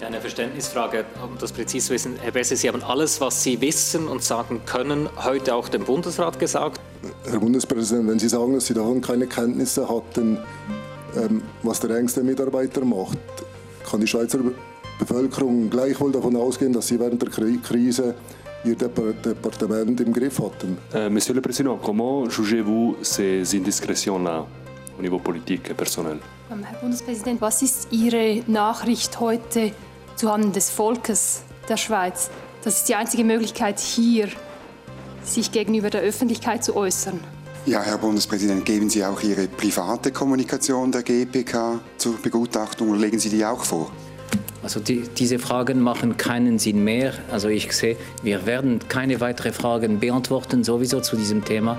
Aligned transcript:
Eine 0.00 0.20
Verständnisfrage, 0.20 1.04
um 1.22 1.36
das 1.38 1.52
präzise 1.52 1.88
zu 1.88 1.94
wissen. 1.94 2.16
Herr 2.20 2.30
Besse, 2.30 2.56
Sie 2.56 2.68
haben 2.68 2.82
alles, 2.82 3.20
was 3.20 3.42
Sie 3.42 3.60
wissen 3.60 4.06
und 4.06 4.22
sagen 4.22 4.60
können, 4.64 5.08
heute 5.24 5.54
auch 5.54 5.68
dem 5.68 5.84
Bundesrat 5.84 6.38
gesagt. 6.38 6.80
Herr 7.28 7.40
Bundespräsident, 7.40 8.08
wenn 8.08 8.18
Sie 8.18 8.28
sagen, 8.28 8.54
dass 8.54 8.66
Sie 8.66 8.74
davon 8.74 9.00
keine 9.00 9.26
Kenntnisse 9.26 9.88
hatten, 9.88 10.38
ähm, 11.16 11.42
was 11.62 11.80
der 11.80 11.96
engste 11.96 12.22
Mitarbeiter 12.22 12.84
macht, 12.84 13.18
kann 13.88 14.00
die 14.00 14.06
Schweizer 14.06 14.38
Bevölkerung 14.98 15.68
gleichwohl 15.68 16.12
davon 16.12 16.36
ausgehen, 16.36 16.72
dass 16.72 16.88
Sie 16.88 16.98
während 16.98 17.22
der 17.22 17.30
Krise 17.30 18.14
Ihr 18.64 18.76
Departement 18.76 20.00
im 20.00 20.12
Griff 20.12 20.38
hatten. 20.38 20.78
Euh, 20.94 21.08
Monsieur 21.10 21.34
le 21.34 21.40
Président, 21.40 21.76
comment 21.76 22.28
jugez-vous 22.28 22.96
ces 23.02 23.54
indiscrétions-là 23.54 24.46
au 24.98 25.02
niveau 25.02 25.18
politique 25.18 25.70
et 25.70 25.74
personnel? 25.74 26.18
Ähm, 26.50 26.64
Herr 26.64 26.80
Bundespräsident, 26.80 27.40
was 27.40 27.62
ist 27.62 27.88
Ihre 27.92 28.42
Nachricht 28.46 29.20
heute 29.20 29.72
zuhanden 30.18 30.52
des 30.52 30.70
Volkes 30.70 31.42
der 31.68 31.76
Schweiz? 31.76 32.30
Das 32.64 32.76
ist 32.76 32.88
die 32.88 32.94
einzige 32.94 33.24
Möglichkeit 33.24 33.78
hier, 33.78 34.28
sich 35.24 35.52
gegenüber 35.52 35.90
der 35.90 36.02
Öffentlichkeit 36.02 36.64
zu 36.64 36.76
äußern. 36.76 37.20
Ja, 37.66 37.82
Herr 37.82 37.98
Bundespräsident, 37.98 38.64
geben 38.64 38.88
Sie 38.88 39.04
auch 39.04 39.20
Ihre 39.22 39.46
private 39.46 40.10
Kommunikation 40.10 40.90
der 40.90 41.02
GPK 41.02 41.80
zur 41.98 42.16
Begutachtung 42.16 42.90
und 42.90 42.98
legen 42.98 43.18
Sie 43.18 43.28
die 43.28 43.44
auch 43.44 43.62
vor? 43.64 43.90
Also 44.62 44.80
die, 44.80 45.02
diese 45.16 45.38
Fragen 45.38 45.80
machen 45.80 46.16
keinen 46.16 46.58
Sinn 46.58 46.82
mehr. 46.82 47.12
Also 47.30 47.48
ich 47.48 47.72
sehe, 47.72 47.96
wir 48.22 48.44
werden 48.46 48.80
keine 48.88 49.20
weiteren 49.20 49.52
Fragen 49.52 50.00
beantworten, 50.00 50.64
sowieso 50.64 51.00
zu 51.00 51.16
diesem 51.16 51.44
Thema. 51.44 51.78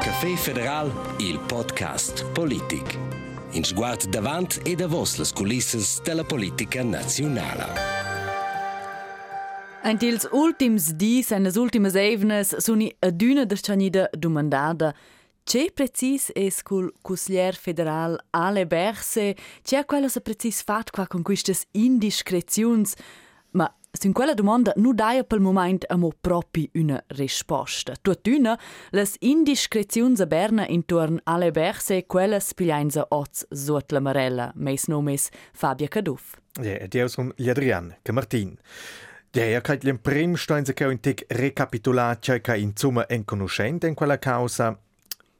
Café 0.00 0.36
Federal, 0.36 0.90
il 1.18 1.38
podcast 1.48 2.24
Politik. 2.34 2.98
In 3.54 3.62
sguard 3.62 4.08
davant 4.10 4.60
e 4.64 4.74
davos 4.74 5.16
las 5.16 5.32
culisses 5.32 6.00
della 6.02 6.24
politica 6.24 6.82
nazionale. 6.82 7.64
Ein 9.82 9.96
dils 9.96 10.26
ultims 10.32 10.92
dis, 10.92 11.30
eines 11.30 11.56
ultimas 11.56 11.94
evnes, 11.94 12.56
suni 12.58 12.92
adüna 13.00 13.44
der 13.44 13.60
Chanida 13.60 14.08
domandada 14.12 14.92
C'è 15.44 15.70
precis 15.72 16.30
es 16.34 16.62
cul 16.62 16.90
cuslier 17.02 17.54
federal 17.54 18.18
Ale 18.30 18.66
Berse, 18.66 19.36
c'è 19.62 19.84
quello 19.84 20.08
se 20.08 20.20
precis 20.20 20.62
fat 20.62 20.90
qua 20.90 21.06
con 21.06 21.22
quistes 21.22 21.66
indiscreziuns, 21.72 22.94
sin 23.98 24.12
quella 24.12 24.34
domanda 24.34 24.72
nu 24.76 24.92
daia 24.92 25.24
pel 25.24 25.40
moment 25.40 25.84
amo 25.88 26.12
propi 26.20 26.68
una 26.74 27.02
risposta. 27.06 27.94
Tuttuna, 28.00 28.58
las 28.90 29.16
indiscreziuns 29.20 30.20
a 30.20 30.26
Berna 30.26 30.66
intorn 30.66 31.20
Ale 31.24 31.50
Berse, 31.50 32.04
quellas 32.06 32.52
pigliainza 32.54 33.06
oz 33.08 33.46
sot 33.50 33.92
la 33.92 34.00
marella, 34.00 34.52
meis 34.54 34.86
nomes 34.86 35.30
Fabia 35.52 35.88
Caduff. 35.88 36.36
Ja, 36.60 36.86
diaus 36.86 37.16
un 37.16 37.32
Adrian, 37.38 37.96
che 38.02 38.12
Martin. 38.12 38.58
Ja, 39.32 39.44
ja, 39.44 39.60
che 39.60 39.78
il 39.82 39.98
prim 39.98 40.34
stein 40.34 40.64
se 40.64 40.74
che 40.74 40.84
un 40.84 41.00
tic 41.00 41.24
recapitulat, 41.28 42.40
che 42.40 42.56
in 42.56 42.76
summa 42.76 43.06
en 43.08 43.24
conoscente 43.24 43.86
in 43.86 43.94
quella 43.94 44.18
causa, 44.18 44.78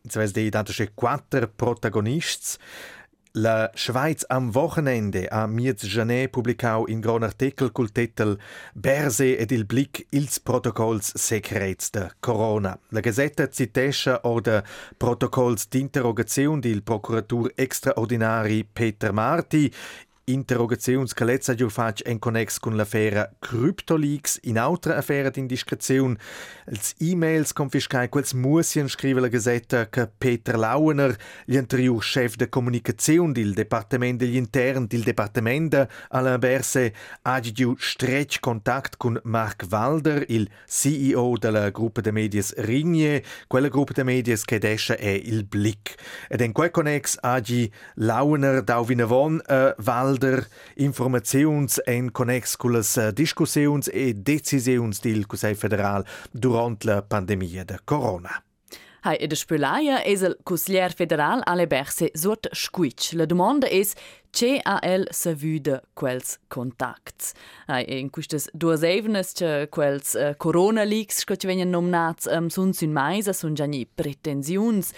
Jetzt 0.06 0.34
die 0.34 0.50
datische 0.50 0.92
quattro 0.94 1.48
protagonists. 1.48 2.58
La 3.36 3.68
Schweiz 3.74 4.24
am 4.28 4.54
Wochenende 4.54 5.28
a 5.32 5.48
miez 5.48 5.82
Janet 5.82 6.30
publicau 6.30 6.86
in 6.86 7.00
gran 7.00 7.24
artikel 7.24 7.72
col 7.72 7.90
titel 7.90 8.38
Berse 8.74 9.36
ed 9.36 9.50
il 9.50 9.64
blick 9.66 10.06
ils 10.10 10.38
protocolls 10.38 11.10
secrets 11.16 11.90
de 11.90 12.10
Corona. 12.20 12.78
La 12.90 13.00
Gazetta 13.00 13.48
citescha 13.48 14.20
oder 14.22 14.62
protocolls 14.96 15.66
d'interrogazione 15.66 16.60
del 16.60 16.84
procuratur 16.84 17.50
extraordinari 17.56 18.64
Peter 18.72 19.12
Marti 19.12 19.68
interrogaziuns 20.24 21.12
che 21.12 21.24
lezza 21.24 21.54
giù 21.54 21.68
fac 21.68 22.00
en 22.06 22.18
connex 22.18 22.58
con 22.58 22.76
l'affera 22.76 23.30
CryptoLeaks 23.38 24.38
in 24.44 24.58
altra 24.58 24.96
affera 24.96 25.28
d'indiscreziun 25.30 26.16
els 26.66 26.94
e-mails 26.98 27.52
confiscai 27.52 28.08
quels 28.08 28.32
musien 28.32 28.88
scrive 28.88 29.20
la 29.20 29.28
Gazetta 29.28 29.86
Peter 30.18 30.56
Lauener 30.56 31.16
l'anterior 31.46 32.02
chef 32.02 32.36
de 32.36 32.48
comunicaziun 32.48 33.32
del 33.32 33.52
Departement 33.52 34.18
degli 34.18 34.36
Intern 34.36 34.86
del 34.86 35.02
Departement 35.02 35.86
Alain 36.08 36.40
Berse 36.40 36.94
hagi 37.22 37.52
giù 37.52 37.76
stretch 37.78 38.40
contact 38.40 38.96
con 38.96 39.20
Marc 39.24 39.66
Walder 39.70 40.24
il 40.28 40.48
CEO 40.66 41.36
della 41.38 41.70
gruppa 41.70 42.00
de 42.00 42.12
medias 42.12 42.54
Rigne. 42.56 43.22
Quella 43.46 43.68
gruppa 43.68 43.92
de 43.92 44.04
medias 44.04 44.44
che 44.44 44.58
desce 44.58 44.96
è 44.96 45.08
il 45.08 45.44
Blick 45.44 45.94
ed 46.28 46.40
en 46.40 46.52
quel 46.52 46.70
connex 46.70 47.18
hagi 47.20 47.70
Lauener 47.96 48.62
dau 48.62 48.84
vinavon 48.84 49.40
uh, 49.48 49.74
Walder 49.84 50.13
Alder 50.14 50.46
informaziuns 50.76 51.80
en 51.86 52.12
connex 52.12 52.56
con 52.56 52.72
las 52.72 52.96
eh, 52.96 53.12
discussiuns 53.12 53.88
e 53.88 54.14
decisiuns 54.14 55.00
del 55.00 55.26
Consiglio 55.26 55.56
federal 55.56 56.04
durant 56.30 56.84
la 56.84 57.02
pandemia 57.02 57.64
de 57.64 57.80
corona. 57.84 58.44
Hai 59.04 59.18
e 59.20 59.26
de 59.26 59.36
spelaia 59.36 59.98
es 60.06 60.22
el 60.22 60.36
Consiglier 60.44 60.92
federal 60.92 61.42
alle 61.44 61.66
Berse 61.66 62.12
sort 62.14 62.46
squitch. 62.54 63.12
La 63.12 63.26
domanda 63.26 63.66
es 63.66 63.94
ce 64.32 64.60
ha 64.64 64.78
el 64.82 65.08
sa 65.10 65.34
vüde 65.34 65.80
quels 65.94 66.38
contacts. 66.48 67.34
Hai 67.66 67.82
in 67.84 68.08
quistes 68.08 68.48
duas 68.54 68.82
evenes 68.82 69.34
che 69.34 69.68
quels 69.68 70.14
uh, 70.14 70.32
corona 70.38 70.84
leaks 70.84 71.24
che 71.24 71.36
ci 71.36 71.46
venien 71.46 71.70
nomnats 71.70 72.26
um, 72.26 72.48
sun 72.48 72.72
sun 72.72 72.92
mais 72.92 73.28
sun 73.30 73.54
già 73.54 73.66
ni 73.66 73.84
pretensiuns 73.84 74.92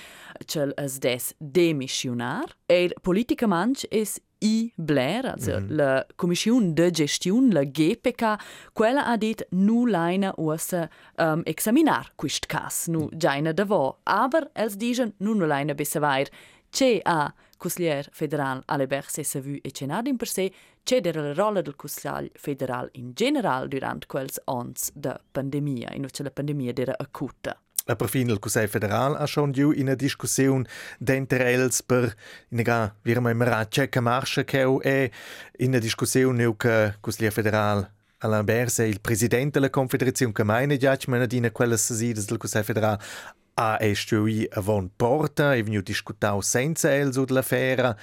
che 0.46 0.72
es 0.76 0.98
des 0.98 1.34
demissionar. 1.38 2.54
E 2.68 2.90
politica 3.02 3.46
manch 3.46 3.86
es 3.90 4.20
I 4.38 4.72
Blair, 4.76 5.30
also 5.30 5.58
mm 5.58 5.66
-hmm. 5.66 5.74
la 5.76 6.06
Kommission 6.16 6.74
de 6.74 6.90
Gestiun, 6.90 7.52
la 7.52 7.64
GPK, 7.64 8.22
quella 8.72 9.04
ha 9.04 9.16
dit 9.16 9.46
nu 9.50 9.86
leina 9.86 10.32
ussa 10.36 10.88
um, 11.16 11.40
examinar 11.44 12.12
quist 12.16 12.46
cas, 12.46 12.86
nu 12.86 13.08
giaina 13.16 13.52
davo. 13.52 13.98
Aber 14.02 14.50
els 14.52 14.76
digen 14.76 15.14
nu 15.16 15.34
nu 15.34 15.46
leina 15.46 15.74
besavair, 15.74 16.28
ce 16.70 17.00
a 17.02 17.34
Cuslier 17.56 18.08
federal 18.12 18.62
alle 18.66 18.86
Berse 18.86 19.22
sa 19.24 19.40
vu 19.40 19.58
e 19.62 19.70
cenad 19.70 20.06
in 20.06 20.16
per 20.16 20.28
se, 20.28 20.52
c'è 20.82 21.00
dera 21.00 21.22
la 21.22 21.32
rolla 21.32 21.62
del 21.62 21.74
Cuslier 21.74 22.30
federal 22.34 22.88
in 22.92 23.12
general 23.14 23.68
durant 23.68 24.06
quels 24.06 24.38
ons 24.44 24.90
de 24.94 25.16
pandemia, 25.32 25.94
in 25.94 26.06
la 26.18 26.30
pandemia 26.30 26.72
dera 26.72 26.94
acuta. 26.98 27.60
Aber 27.88 28.08
fin 28.08 28.28
il 28.28 28.38
Consiglio 28.38 28.66
federal 28.66 29.14
ha 29.14 29.26
schon 29.26 29.52
giù 29.52 29.70
in 29.70 29.82
una 29.82 29.94
discussione 29.94 30.66
d'enter 30.98 31.40
els 31.40 31.82
per 31.82 32.14
inaga 32.48 32.92
virma 33.02 33.30
imara 33.30 33.64
checa 33.68 34.00
marscia 34.00 34.42
che 34.42 34.62
è 34.80 35.10
in 35.58 35.68
una 35.68 35.78
discussione 35.78 36.42
nu 36.42 36.56
che 36.56 36.96
Consiglio 37.00 37.30
federal 37.30 37.88
Alain 38.18 38.44
Berse, 38.44 38.86
il 38.86 39.00
presidente 39.00 39.60
della 39.60 39.70
Confederazione 39.70 40.32
Gemeinde 40.32 40.78
Judgment 40.78 41.32
in 41.32 41.50
quelle 41.52 41.76
sesidas 41.76 42.24
del 42.24 42.38
Consiglio 42.38 42.64
federal 42.64 42.98
ha 43.54 43.76
estui 43.80 44.46
avon 44.50 44.90
porta 44.96 45.54
e 45.54 45.62
venu 45.62 45.80
discutau 45.80 46.40
senza 46.40 46.92
el 46.92 47.12
su 47.12 47.24
dell'affera 47.24 47.96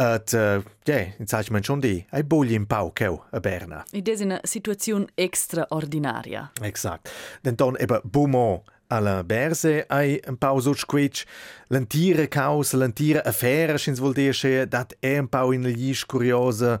Et, 0.00 0.32
uh, 0.32 0.62
yeah, 0.84 1.12
insage 1.18 1.50
man 1.50 1.64
schon 1.64 1.80
di, 1.80 2.06
ai 2.10 2.22
bogli 2.22 2.52
in 2.52 2.66
pau 2.66 2.92
cheu 2.92 3.20
a 3.32 3.40
Berna. 3.40 3.84
È 3.90 4.00
una 4.20 4.38
situazione 4.44 5.06
extraordinaria. 5.14 6.52
Exakt. 6.62 7.10
Denton 7.42 7.74
eben 7.80 8.00
Beaumont 8.04 8.62
alla 8.88 9.22
Berse 9.22 9.86
un 10.26 10.36
pau 10.36 10.60
so 10.60 10.74
squitch 10.74 11.24
l'antira 11.68 12.26
causa 12.26 12.76
l'antira 12.76 13.22
affera 13.24 13.78
schins 13.78 14.00
vuol 14.00 14.14
dir 14.14 14.34
che 14.34 14.66
dat 14.66 14.96
è 15.00 15.18
un 15.18 15.28
pau 15.28 15.52
in 15.52 15.62
lisch 15.62 16.06
curiosa. 16.06 16.80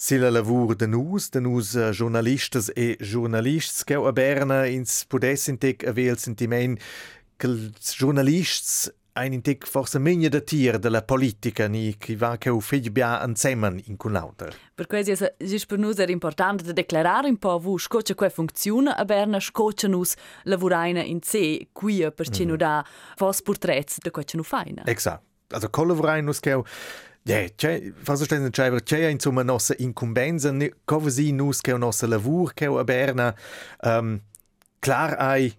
Sila 0.00 0.30
lavur 0.30 0.76
de 0.76 0.86
nus, 0.86 1.28
de 1.28 1.40
nus 1.40 1.74
uh, 1.74 1.90
journalistas 1.90 2.70
e 2.76 2.96
journalists 3.00 3.82
che 3.82 3.94
a 3.94 4.12
Berna 4.12 4.64
ins 4.66 5.04
pudessintek 5.04 5.84
a 5.88 5.92
vel 5.92 6.16
sentiment 6.16 6.78
che 7.36 7.48
els 7.48 7.98
ein 9.18 9.32
intic 9.32 9.66
forse 9.66 9.98
menia 9.98 10.28
da 10.28 10.40
tir 10.40 10.78
della 10.78 11.02
politica 11.02 11.66
ni 11.66 11.96
chi 11.98 12.14
va 12.14 12.36
che 12.38 12.50
u 12.50 12.60
fig 12.60 12.90
bia 12.90 13.24
insieme 13.24 13.82
in 13.86 13.96
con 13.96 14.12
l'altro. 14.12 14.50
Per 14.74 14.86
questo 14.86 15.12
è 15.12 15.34
già 15.36 15.64
per 15.66 15.78
noi 15.78 15.94
è 15.94 16.10
importante 16.10 16.62
da 16.62 16.72
declarare 16.72 17.28
un 17.28 17.36
po' 17.36 17.58
vu 17.58 17.78
scoce 17.78 18.14
que 18.14 18.30
funziona 18.30 18.96
a 18.96 19.04
Berna 19.04 19.40
scoce 19.40 19.88
nus 19.88 20.14
lavuraina 20.44 21.02
in 21.02 21.20
sé 21.22 21.68
qui 21.72 22.08
per 22.12 22.28
ci 22.28 22.46
mm. 22.46 22.54
da 22.54 22.84
fos 23.16 23.42
portrets 23.42 23.98
da 23.98 24.10
quece 24.10 24.36
nu 24.36 24.44
faina. 24.44 24.82
Esatto. 24.86 25.26
Also 25.50 25.68
collaborain 25.70 26.24
nus 26.24 26.40
che 26.40 26.62
Ja, 27.24 27.46
c'è, 27.54 27.92
forse 27.94 28.24
stai 28.24 28.40
dicendo, 28.40 28.80
c'è 28.80 29.08
insomma 29.08 29.42
nostra 29.42 29.74
incumbenza, 29.80 30.54
come 30.84 31.10
si 31.10 31.30
nus 31.32 31.60
che 31.60 31.76
nostra 31.76 32.06
lavoro 32.06 32.52
che 32.54 32.64
a 32.64 32.84
Berna, 32.84 33.34
um, 33.82 34.18
clar 34.78 35.16
ai 35.18 35.54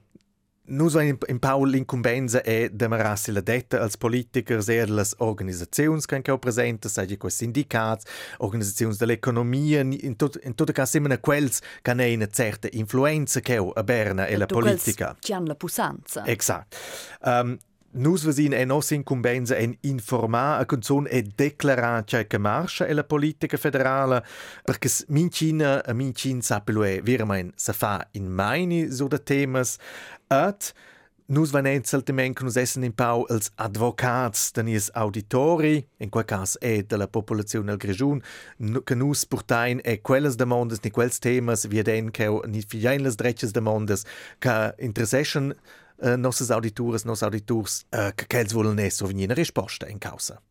Nus 0.70 0.94
in, 0.96 1.18
in 1.28 1.40
Paul 1.40 1.70
l'incumbenza 1.70 2.42
è 2.42 2.70
demararsi 2.70 3.32
la 3.32 3.42
detta 3.42 3.82
als 3.82 3.98
politiker 3.98 4.62
e 4.68 4.86
las 4.86 5.16
organisazioni 5.18 6.02
che 6.02 6.16
anche 6.16 6.38
presente, 6.38 6.90
sai 6.90 7.18
quei 7.18 7.32
sindicati, 7.32 8.06
organizzazioni 8.38 8.96
dell'economia, 8.96 9.80
in, 9.82 10.16
tot, 10.16 10.40
in 10.44 10.56
tutto 10.56 10.72
caso 10.72 10.92
semina 10.92 11.18
quels 11.18 11.60
che 11.82 11.92
hanno 11.92 12.06
una 12.06 12.28
certa 12.28 12.68
influenza 12.72 13.40
che 13.40 13.56
a 13.56 13.84
Berna 13.84 14.28
e 14.28 14.38
la 14.38 14.46
politica. 14.46 15.16
Che 15.20 15.34
hanno 15.34 15.48
la 15.48 15.56
pussanza. 15.56 16.26
Esatto. 16.26 16.78
Um, 17.24 17.58
Nus 17.92 18.24
vasin 18.24 18.52
è 18.52 18.66
nos 18.66 18.92
incumbenza 18.92 19.56
en 19.56 19.76
informar 19.82 20.60
a 20.60 20.66
canzon 20.66 21.08
e 21.10 21.24
declarar 21.24 22.04
c'è 22.04 22.28
che 22.28 22.38
marscia 22.38 22.86
e 22.86 22.94
la 22.94 23.04
politica 23.04 23.58
federale 23.58 24.24
perché 24.64 24.90
mincina 25.08 25.84
a 25.84 25.94
mincin 25.94 26.42
sapelue 26.42 27.02
veramente 27.02 27.54
sa 27.56 27.74
fa 27.74 28.08
in 28.12 28.28
maini 28.28 28.92
so 28.92 29.08
da 29.08 29.18
temas 29.18 29.78
at 30.30 30.74
Nus 31.30 31.52
van 31.52 31.66
enzeltement 31.66 32.36
che 32.36 32.44
nus 32.44 32.56
essen 32.56 32.84
in 32.84 32.94
pau 32.94 33.24
als 33.30 33.52
advocats 33.56 34.52
da 34.52 34.64
nies 34.64 34.90
auditori, 34.94 35.88
in 35.98 36.10
quel 36.10 36.26
cas 36.26 36.58
è 36.58 36.82
della 36.82 37.08
popolazione 37.08 37.70
al 37.70 37.78
Grigiun, 37.78 38.20
che 38.84 38.96
nus 38.96 39.28
portain 39.28 39.80
e 39.84 40.02
quelles 40.02 40.36
demandas 40.36 40.80
ni 40.82 40.90
quels 40.90 41.20
temas 41.20 41.68
wie 41.70 41.84
den 41.84 42.10
che 42.10 42.28
ni 42.48 42.64
figliain 42.64 43.04
les 43.04 43.16
drecces 43.16 43.52
demandas 43.52 44.06
che 44.40 44.74
interesseschen 44.80 45.54
uh, 45.98 46.16
nossas 46.18 46.50
audituras, 46.50 47.04
nos 47.06 47.22
auditors, 47.22 47.86
uh, 47.92 48.10
che 48.16 48.26
quels 48.26 48.52
volen 48.52 48.80
esso 48.80 49.06
venir 49.06 49.26
una 49.26 49.36
risposta 49.36 49.88
in 49.88 50.00
causa. 50.00 50.42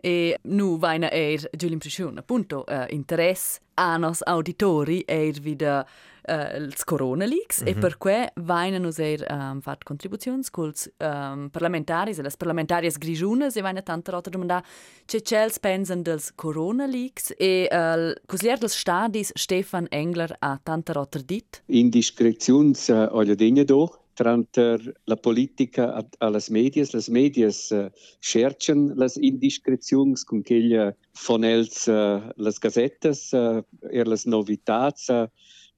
E 0.00 0.38
nu 0.44 0.78
vaina 0.78 1.10
er 1.10 1.46
giù 1.52 1.68
l'impressione, 1.68 2.20
appunto, 2.20 2.64
uh, 2.68 2.86
interess 2.88 3.58
a 3.74 3.98
nos 3.98 4.22
auditori 4.24 5.04
er 5.06 5.38
wieder 5.42 5.84
uh, 6.28 6.56
ils 6.56 6.84
Corona 6.84 7.26
Leaks 7.26 7.60
mm 7.60 7.66
-hmm. 7.66 7.70
e 7.70 7.80
per 7.80 8.80
nos 8.80 8.98
er 8.98 9.26
um, 9.30 9.60
fat 9.60 9.84
contribuzions 9.84 10.50
culs 10.50 10.88
um, 10.98 11.48
parlamentaris 11.50 12.18
e 12.18 12.22
las 12.22 12.36
parlamentarias 12.36 12.98
grigiunas 12.98 13.56
e 13.56 13.62
vaina 13.62 13.82
tanta 13.82 14.12
rota 14.12 14.30
domanda 14.30 14.62
ce 15.06 15.20
cels 15.20 15.58
pensan 15.58 16.02
dels 16.02 16.32
Corona 16.34 16.86
Leaks 16.86 17.32
e 17.38 17.68
il 17.70 18.14
uh, 18.16 18.26
cuslier 18.26 18.58
dels 18.58 18.78
stadis 18.78 19.30
Stefan 19.34 19.86
Engler 19.90 20.36
a 20.38 20.58
tanta 20.62 20.92
rota 20.92 21.18
dit 21.18 21.62
indiscrezions 21.66 22.88
uh, 22.88 23.08
olha 23.10 23.34
degna 23.34 23.64
do 23.64 24.02
Tranter 24.14 24.92
la 25.06 25.16
politica 25.16 26.04
alles 26.18 26.50
medias, 26.50 26.92
las 26.92 27.08
medias 27.08 27.70
uh, 27.72 27.88
scherzen 28.20 28.92
las 28.94 29.16
indiscrezions 29.16 30.24
con 30.24 30.42
quella 30.42 30.94
fonels 31.14 31.88
uh, 31.88 32.20
las 32.36 32.60
gazetas 32.60 33.32
uh, 33.32 33.62
er 33.90 34.06
las 34.06 34.26
novitats 34.26 35.08
uh, 35.08 35.28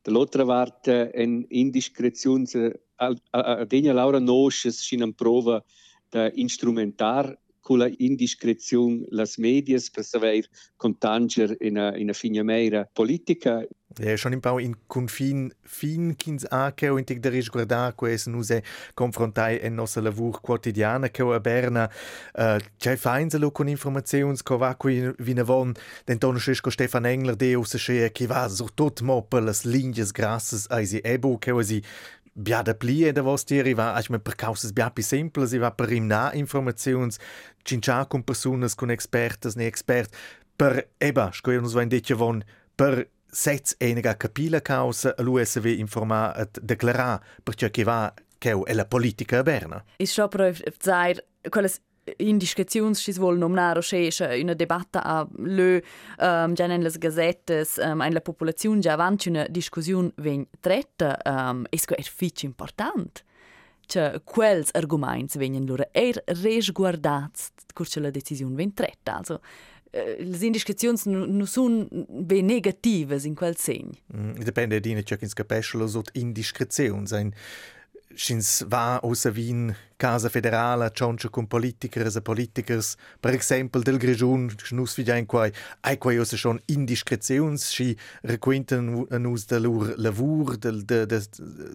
dall'altra 0.04 0.44
parte 0.44 1.10
en 1.12 1.42
indiscrezions 1.50 2.54
uh, 2.54 2.70
a, 2.96 3.10
a, 3.32 3.40
a 3.62 3.64
degna 3.64 3.94
Laura 3.96 4.20
nosces 4.20 4.78
sin 4.84 5.12
prova 5.14 5.62
da 6.12 6.30
instrumentar 6.34 7.34
con 7.64 7.78
la 7.78 7.90
indiscrezione 7.96 9.06
las 9.08 9.38
medias 9.38 9.90
per 9.90 10.04
saber 10.04 10.44
contanger 10.76 11.56
in 11.60 11.78
a, 11.78 11.96
in 11.96 12.10
a 12.10 12.12
fina 12.12 12.42
meira 12.42 12.86
politica. 12.92 13.64
Ja, 13.98 14.16
schon 14.18 14.32
im 14.32 14.40
Bau 14.40 14.58
in 14.58 14.76
confin 14.88 15.54
fin 15.62 16.18
kins 16.18 16.44
anche 16.46 16.92
o 16.92 16.98
intig 16.98 17.22
der 17.22 17.32
guardar 17.48 17.92
quais 17.92 18.26
nus 18.26 18.50
e 18.50 18.62
confrontai 18.94 19.60
en 19.62 19.76
nossa 19.76 20.00
lavur 20.00 20.42
quotidiana 20.42 21.08
che 21.08 21.22
a 21.22 21.40
Berna. 21.40 21.88
Uh, 22.34 22.58
c'è 22.76 22.96
feinselo 22.96 23.50
con 23.50 23.68
informazions 23.68 24.42
co 24.42 24.58
va 24.58 24.74
qui 24.74 25.10
vina 25.18 25.44
von 25.44 25.72
den 26.04 26.18
scisco 26.36 26.70
Stefan 26.70 27.06
Engler 27.06 27.36
de 27.36 27.54
us 27.54 27.76
sche 27.76 28.10
che 28.12 28.26
va 28.26 28.48
so 28.48 28.68
tot 28.74 29.00
moppel 29.00 29.44
las 29.44 29.64
linjes 29.64 30.10
grasses 30.10 30.66
ai 30.68 31.00
ebo 31.02 31.38
che 31.38 31.52
si 31.62 31.82
biada 32.34 32.74
plie 32.74 33.12
da 33.12 33.22
vos 33.22 33.44
tiri 33.44 33.74
va 33.74 33.94
ach 33.94 34.10
me 34.10 34.18
per 34.18 34.34
causas 34.34 34.72
bia 34.72 34.90
pi 34.90 35.02
simples 35.02 35.54
i 35.54 35.58
va 35.58 35.70
per 35.70 35.92
im 35.92 36.06
na 36.06 36.32
informazions 36.34 37.18
cincha 37.62 38.04
con 38.06 38.22
personas 38.22 38.74
con 38.74 38.90
expertas 38.90 39.56
ne 39.56 39.66
expert 39.66 40.10
per 40.56 40.88
eba 40.98 41.30
sco 41.32 41.52
nus 41.52 41.74
va 41.74 41.82
indetje 41.82 42.14
von 42.14 42.42
per 42.76 43.06
sez 43.30 43.76
eniga 43.78 44.14
capila 44.16 44.60
causa 44.60 45.14
l'USV 45.18 45.66
informar 45.78 46.34
et 46.40 46.58
declarar 46.60 47.20
per 47.44 47.54
ciò 47.54 47.70
che 47.70 47.84
va 47.84 48.12
che 48.38 48.52
è 48.66 48.74
la 48.74 48.84
politica 48.84 49.42
Berna. 49.42 49.82
Is 49.96 50.12
scho 50.12 50.28
pro 50.28 50.52
zair 50.78 51.24
quelles 51.48 51.80
indiscrezions 52.16 53.00
si 53.00 53.12
vol 53.12 53.38
nomnar 53.38 53.78
in 53.92 54.42
una 54.42 54.54
debatta 54.54 55.02
a 55.02 55.26
le 55.36 55.82
um, 56.18 56.52
già 56.54 56.66
nelle 56.66 56.90
gazettes 56.98 57.76
um, 57.82 58.02
in 58.02 58.12
la 58.12 58.20
popolazione 58.20 58.80
già 58.80 58.92
avanti 58.92 59.28
una 59.28 59.46
discussione 59.48 60.12
ven 60.16 60.46
tretta 60.60 61.18
um, 61.24 61.64
es 61.70 61.84
è 61.84 62.02
fitch 62.02 62.42
important 62.42 63.24
cioè 63.86 64.20
quels 64.24 64.70
argoments 64.72 65.36
vengono 65.36 65.64
loro 65.64 65.88
er 65.92 66.22
resguardats 66.26 67.52
curce 67.72 68.00
la 68.00 68.10
decisione 68.10 68.54
ven 68.54 68.74
tretta 68.74 69.16
also 69.16 69.40
Eh, 69.94 70.16
le 70.24 70.44
indiscrezioni 70.44 70.98
non 71.06 71.46
sono 71.46 71.86
negative 72.08 73.20
in 73.22 73.36
quel 73.36 73.56
segno. 73.56 73.92
Mm, 74.16 74.32
dipende 74.32 74.80
di 74.80 75.04
ciò 75.04 75.14
che 75.14 75.28
capisce 75.32 75.76
lo 75.76 75.86
sotto 75.86 76.10
indiscrezioni. 76.14 77.30
Schins 78.16 78.64
va 78.68 78.98
außer 79.02 79.34
Wien? 79.34 79.74
Casa 79.96 80.28
Federale 80.28 80.90
cioncia 80.92 81.30
con 81.30 81.46
politikers 81.46 82.16
e 82.16 82.20
politikers 82.20 82.96
per 83.20 83.32
esempio 83.34 83.80
del 83.80 83.96
Grigiun 83.96 84.50
schnus 84.56 84.96
vi 84.96 85.10
ein 85.10 85.26
quai. 85.26 85.52
Ai 85.80 85.98
quai 85.98 86.18
usa 86.18 86.36
schon 86.36 86.60
indiscrezions 86.66 87.70
schi 87.70 87.96
requinten 88.22 89.06
nus 89.18 89.46
de 89.46 89.58
lur 89.58 89.94
lavur 89.96 90.58
del 90.58 90.84
de 90.84 91.06
de 91.06 91.22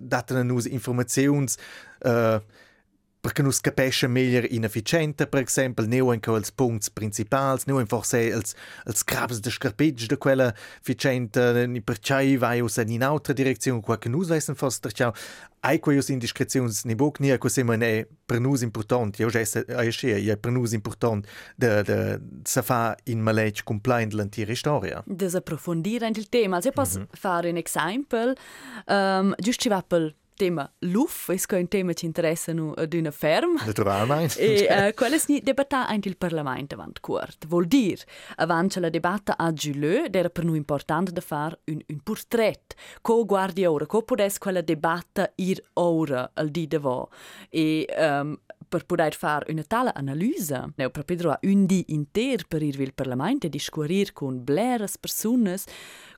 daten 0.01 0.45
nus 0.45 0.65
informazions 0.65 1.57
uh, 2.05 2.39
perché 3.21 3.41
non 3.41 3.51
capisce 3.59 4.07
meglio 4.07 4.45
inefficiente, 4.49 5.27
per 5.27 5.43
esempio, 5.43 5.85
non 5.85 6.11
anche 6.11 6.31
els 6.31 6.51
punti 6.51 6.89
principali, 6.91 7.61
non 7.65 7.85
forse 7.85 8.29
els 8.85 9.03
crabs 9.03 9.39
de 9.39 9.49
scarpeggi 9.49 10.07
de 10.07 10.17
quella 10.17 10.53
efficiente, 10.79 11.67
ni 11.67 11.81
perciò 11.81 12.19
vai 12.37 12.59
in 12.59 13.01
un'altra 13.01 13.33
direzione, 13.33 13.81
qua 13.81 13.97
che 13.97 14.07
nus 14.07 14.29
wissen 14.29 14.55
forse 14.55 14.79
perciò, 14.81 15.11
ai 15.61 15.79
quei 15.79 16.01
indiscrezioni 16.07 16.71
ni 16.85 16.95
boc 16.95 17.19
ni 17.19 17.37
così 17.37 17.63
man 17.63 17.81
è 17.81 18.07
per 18.25 18.39
nus 18.39 18.61
important, 18.61 19.19
io 19.19 19.27
già 19.27 19.39
è 19.39 20.37
per 20.37 20.51
nus 20.51 20.71
important 20.71 21.27
de, 21.55 21.83
de, 21.83 22.19
se 22.43 22.61
fa 22.61 22.95
in 23.05 23.19
maleggi 23.19 23.63
compliant 23.63 24.13
l'antiera 24.13 24.55
storia. 24.55 25.03
Desapprofondire 25.05 26.07
il 26.07 26.29
tema, 26.29 26.61
se 26.61 26.71
posso 26.71 26.99
mm 26.99 27.03
-hmm. 27.03 27.17
fare 27.17 27.49
un 27.49 27.57
esempio, 27.57 28.33
um, 28.85 29.33
giusto 29.37 29.63
ci 29.63 29.67
va 29.67 29.83
per 29.85 30.15
tema 30.39 30.71
LUF, 30.79 31.29
es 31.29 31.45
ein 31.51 31.67
tema 31.67 31.93
ci 31.93 32.05
interessa 32.05 32.51
ad 32.51 32.93
una 32.93 33.11
ferm. 33.11 33.59
Naturalmente. 33.65 34.39
e 34.39 34.67
uh, 34.71 34.93
quelles 34.93 35.27
ni 35.27 35.41
debatta 35.41 35.85
anche 35.85 36.07
il 36.07 36.15
Parlamento 36.15 36.75
avant 36.75 36.99
court. 37.01 37.45
Vuol 37.45 37.65
dir, 37.65 37.99
avant 38.37 38.73
la 38.77 38.89
debatta 38.89 39.35
a 39.37 39.51
Giulö, 39.51 40.07
era 40.09 40.29
per 40.29 40.45
noi 40.45 40.55
importante 40.55 41.11
da 41.11 41.21
fare 41.21 41.59
un, 41.65 41.79
un 41.85 41.99
portret. 42.01 42.75
Co 43.01 43.25
guardi 43.25 43.65
ora, 43.65 43.85
co 43.85 44.01
podes 44.03 44.37
quella 44.37 44.61
debatta 44.61 45.29
ir 45.35 45.61
ora 45.73 46.31
al 46.33 46.49
di 46.49 46.67
de 46.67 46.77
vo. 46.77 47.09
E 47.49 47.85
um, 47.97 48.39
per 48.69 48.85
poter 48.85 49.15
fare 49.15 49.51
una 49.51 49.63
tale 49.63 49.91
analisi, 49.93 50.55
ne 50.75 50.89
proprio 50.89 51.37
un 51.41 51.65
di 51.65 51.83
inter 51.87 52.47
per 52.47 52.61
il 52.61 52.93
Parlamento 52.93 53.47
e 53.47 53.49
discurir 53.49 54.13
con 54.13 54.41
bleras 54.43 54.97
personas 54.97 55.65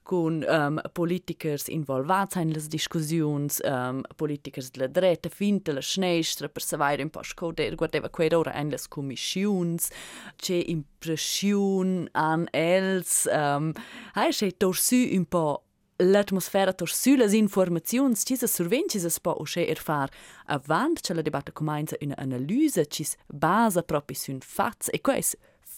con 0.04 0.44
um, 0.48 0.82
politikers 0.94 1.68
involvats 1.68 2.36
in 2.36 2.52
las 2.54 2.68
discussiuns, 2.68 3.62
um, 3.64 4.02
politikers 4.16 4.72
de 4.72 4.80
la 4.80 4.88
dreta, 4.88 5.30
fin 5.30 5.62
de 5.64 5.74
la 5.74 5.82
schneistra, 5.82 6.50
per 6.50 6.62
savoir 6.62 7.00
un 7.00 7.10
po' 7.10 7.24
scoder, 7.24 7.76
guardeva 7.76 8.10
quei 8.10 8.34
ora 8.34 8.54
in 8.60 8.70
las 8.70 8.88
commissions, 8.88 9.90
c'è 10.36 10.64
impression 10.68 12.08
an 12.14 12.48
els, 12.52 13.28
um, 13.32 13.72
hai 14.14 14.32
c'è 14.32 14.52
torsu 14.58 15.08
un 15.12 15.26
po' 15.26 15.64
l'atmosfera 16.02 16.74
torsu 16.74 17.16
las 17.16 17.34
informazions, 17.34 18.24
ci 18.26 18.36
sa 18.36 18.48
surven 18.48 18.90
ci 18.90 19.00
sa 19.00 19.10
spo 19.10 19.32
o 19.38 19.44
c'è 19.44 19.68
er 19.70 19.78
far 19.78 20.10
avant 20.48 21.00
c'è 21.00 21.14
la 21.14 21.22
debatta 21.22 21.52
comincia 21.52 21.96
una 22.02 22.18
analisi, 22.18 22.84
ci 22.90 23.06
basa 23.28 23.84
proprio 23.84 24.18
su 24.18 24.32
un 24.32 24.40
fats, 24.42 24.90
e 24.92 25.00
è 25.00 25.22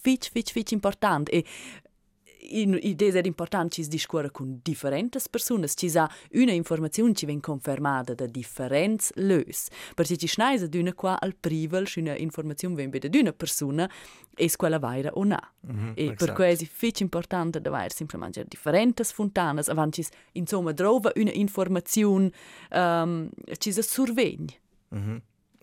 fitch, 0.03 0.31
fitch, 0.31 0.51
fitch 0.51 0.71
important. 0.71 1.29
E 1.29 1.45
in 2.49 2.77
idea 2.81 3.21
è 3.21 3.25
importante 3.25 3.81
ci 3.81 3.89
discorre 3.89 4.31
con 4.31 4.59
differenti 4.61 5.17
persone, 5.29 5.67
ci 5.67 5.89
sa 5.89 6.09
una 6.33 6.51
informazione 6.51 7.13
ci 7.13 7.25
viene 7.25 7.41
confermata 7.41 8.13
da 8.13 8.25
differenti 8.25 9.07
lös. 9.15 9.67
Perché 9.95 10.17
ci 10.17 10.27
schneisa 10.27 10.67
d'una 10.67 10.93
qua 10.93 11.19
al 11.19 11.35
privel, 11.35 11.87
una 11.95 12.15
informazione 12.17 12.75
viene 12.75 12.99
da 12.99 13.19
una 13.19 13.33
persona, 13.33 13.89
e 14.35 14.51
quella 14.55 14.79
vera 14.79 15.11
o 15.13 15.23
no. 15.23 15.39
Mm 15.71 15.77
-hmm, 15.77 15.91
e 15.95 16.13
per 16.13 16.33
questo 16.33 16.63
è 16.63 16.69
molto 16.81 17.03
importante 17.03 17.61
da 17.61 17.69
avere 17.69 17.89
semplicemente 17.89 18.45
differenti 18.47 19.03
fontane, 19.03 19.61
avanti 19.65 20.05
insomma 20.33 20.73
trova 20.73 21.11
una 21.15 21.31
informazione 21.31 22.31
um, 22.71 23.29
ci 23.57 23.71
sa 23.71 23.81
survegna. 23.81 24.53
Mm 24.95 24.99
-hmm. 24.99 25.21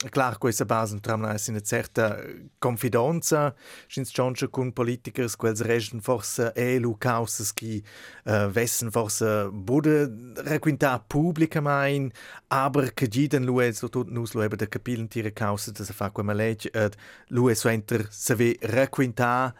Klar, 0.08 0.38
questa 0.38 0.64
base 0.64 0.98
tramna 0.98 1.36
una 1.48 1.60
certa 1.60 2.18
confidenza, 2.58 3.54
schins 3.86 4.10
giunge 4.10 4.48
con 4.48 4.72
politikers, 4.72 5.36
quels 5.36 5.60
resten 5.60 6.00
forse 6.00 6.52
e 6.54 6.78
lu 6.78 6.96
causas 6.96 7.52
qui 7.52 7.84
uh, 8.24 8.48
vessen 8.48 8.90
forse 8.90 9.50
bude 9.52 10.10
requinta 10.36 10.98
pubblica 11.06 11.60
main, 11.60 12.10
aber 12.48 12.94
che 12.94 13.08
giden 13.08 13.44
lu 13.44 13.60
so 13.72 13.90
tut 13.90 14.08
nus 14.08 14.32
lu 14.32 14.48
de 14.48 14.68
capilen 14.68 15.06
tire 15.06 15.32
causa 15.32 15.70
da 15.70 15.84
se 15.84 15.92
fa 15.92 16.10
quema 16.10 16.32
legge, 16.32 16.70
ed 16.72 16.96
lu 17.28 17.54
so 17.54 17.68
enter 17.68 18.06
se 18.10 18.34
ve 18.34 18.56
requinta 18.62 19.54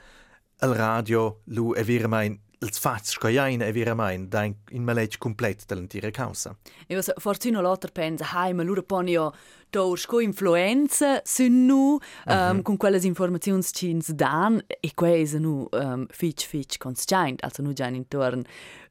al 0.61 0.73
radio, 0.75 1.42
lu 1.49 1.75
e 1.75 1.85
vira 1.85 2.09
main 2.09 2.40
ils 2.62 2.79
fats 2.79 3.12
scoiain 3.12 3.62
e 3.62 3.73
veramain 3.73 4.29
da 4.29 4.45
in, 4.45 4.55
in 4.71 4.83
maleg 4.83 5.17
complet 5.19 5.64
dell'intera 5.67 6.11
causa. 6.11 6.55
E 6.87 6.95
was 6.95 7.11
forzuno 7.17 7.61
l'altro 7.62 7.90
pensa, 7.90 8.26
hai, 8.33 8.52
ma 8.52 8.62
loro 8.62 8.83
ponio 8.83 9.33
do 9.71 9.95
sco 9.97 10.21
influenza 10.21 11.23
sunnu 11.25 11.99
um, 12.26 12.35
mm-hmm. 12.35 12.61
con 12.61 12.76
quelle 12.76 12.99
informazioni 13.02 13.62
ci 13.62 13.88
ins 13.88 14.11
dan 14.11 14.62
e 14.67 14.90
quese 14.95 15.38
nu 15.38 15.67
um, 15.71 16.07
fitch 16.11 16.47
fitch 16.47 16.76
conscient, 16.76 17.43
also 17.43 17.62
nu 17.62 17.73
già 17.73 17.87
intorno 17.87 18.43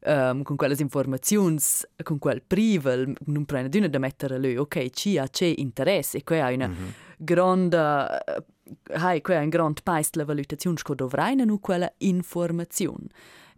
um, 0.06 0.42
con 0.42 0.56
quelle 0.56 0.76
informazioni 0.80 1.60
con 2.02 2.18
quel 2.18 2.42
privel 2.42 3.14
non 3.26 3.46
prende 3.46 3.70
d'una 3.70 3.88
da 3.88 4.00
mettere 4.00 4.40
lui, 4.40 4.58
ok, 4.58 4.90
ci 4.90 5.18
ha 5.18 5.28
c'è 5.28 5.54
interesse 5.58 6.18
e 6.18 6.24
qua 6.24 6.46
ha 6.46 6.52
una 6.52 6.68
mm-hmm. 6.68 6.90
grande 7.18 8.24
hai 8.94 9.22
qua 9.22 9.40
un 9.40 9.50
grand 9.50 9.84
paese 9.84 10.12
la 10.14 10.26
valutazione 10.26 10.78
sco 10.78 10.96
dovraina 10.96 11.44
nu 11.44 11.60
quella 11.60 11.92
informazione 11.98 13.08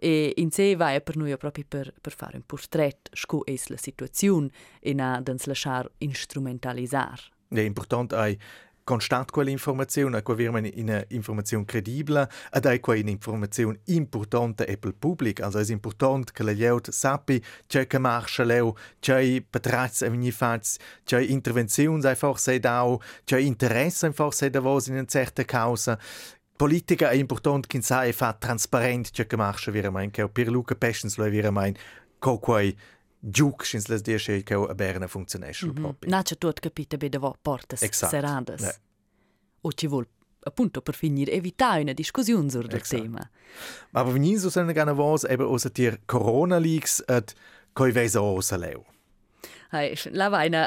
e 0.03 0.33
in 0.37 0.49
sé 0.49 0.75
va 0.75 0.99
per 0.99 1.15
noi 1.15 1.37
proprio 1.37 1.63
per, 1.67 1.93
per 2.01 2.13
fare 2.13 2.37
un 2.37 2.43
portrait 2.43 3.09
sco 3.13 3.45
es 3.45 3.67
la 3.69 3.77
situazione 3.77 4.49
e 4.79 4.95
na 4.95 5.21
dans 5.21 5.45
lasciar 5.45 5.91
instrumentalizzar. 5.99 7.21
È 7.47 7.59
importante 7.59 8.15
ai 8.15 8.37
constant 8.83 9.29
quella 9.29 9.51
informazione, 9.51 10.17
a 10.17 10.51
man 10.51 10.65
eine 10.65 11.05
Information 11.09 11.65
credibile, 11.65 12.27
ed 12.51 12.65
è 12.65 12.79
quella 12.79 13.09
informazione 13.11 13.79
importante 13.85 14.65
per 14.65 14.89
il 14.89 14.95
pubblico, 14.95 15.43
also 15.43 15.59
è 15.59 15.71
importante 15.71 16.31
che 16.33 16.43
la 16.43 16.55
gente 16.55 16.91
sappi 16.91 17.41
c'è 17.67 17.85
che 17.85 17.99
marcia 17.99 18.43
leu, 18.43 18.75
c'è 18.99 19.39
betreiz 19.47 20.01
avni 20.01 20.31
fats, 20.31 20.77
c'è 21.03 21.19
intervenzioni 21.19 22.01
sei 22.35 22.59
da, 22.59 22.97
c'è 23.23 23.37
interesse 23.37 24.11
sei 24.31 24.49
da 24.49 24.59
was 24.59 24.87
in 24.87 24.95
una 24.95 25.05
certa 25.05 25.45
causa, 25.45 25.99
politica 26.61 27.09
è 27.09 27.15
importante 27.15 27.67
che 27.67 27.81
sai 27.81 28.13
fa 28.13 28.33
trasparent 28.33 29.09
ciò 29.09 29.25
che 29.25 29.35
marcia 29.35 29.71
vira 29.71 29.89
mein 29.89 30.11
che 30.11 30.29
per 30.29 30.47
Luca 30.47 30.75
Passions 30.75 31.17
lo 31.17 31.27
vira 31.27 31.49
mein 31.49 31.75
co 32.19 32.37
quai 32.37 32.77
giuc 33.17 33.65
schins 33.65 33.87
les 33.87 34.01
diesche 34.01 34.43
che 34.43 34.53
a 34.53 34.75
Berna 34.75 35.07
funzionesce 35.07 35.65
mm 35.65 35.69
-hmm. 35.69 35.81
proprio. 35.81 36.11
Na 36.11 36.21
c'è 36.21 36.37
tot 36.37 36.59
capite 36.59 36.97
be 36.97 37.09
devo 37.09 37.35
portas 37.41 37.81
exact. 37.81 38.11
serradas. 38.11 38.61
Yeah. 38.61 38.75
O 39.61 39.71
ci 39.71 39.87
vuol 39.87 40.07
appunto 40.43 40.81
per 40.81 40.93
finire 40.93 41.31
evitare 41.31 41.81
una 41.81 41.93
discussione 41.93 42.49
sul 42.51 42.67
tema. 42.67 43.27
Ma 43.89 43.99
aber 43.99 44.13
wenn 44.13 44.37
so 44.37 44.49
seine 44.49 44.73
gerne 44.73 44.95
was 44.95 45.23
eben 45.23 45.47
aus 45.47 45.63
der 45.63 45.99
Corona 46.05 46.59
Leaks 46.59 47.03
et 47.07 47.33
coi 47.73 47.91
vesa 47.91 48.21
osa 48.21 48.55
Hai, 49.71 49.93
la 50.11 50.27
vaina 50.27 50.65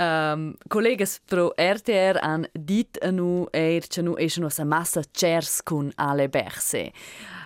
um, 0.00 0.54
collegas 0.72 1.18
pro 1.28 1.50
RTR 1.60 2.16
han 2.22 2.46
dit 2.56 2.96
anu 3.04 3.44
er 3.52 3.84
chanu 3.84 4.14
esno 4.16 4.48
sa 4.48 4.64
massa 4.64 5.02
chers 5.12 5.58
kun 5.60 5.90
ale 6.00 6.30
berse. 6.32 6.86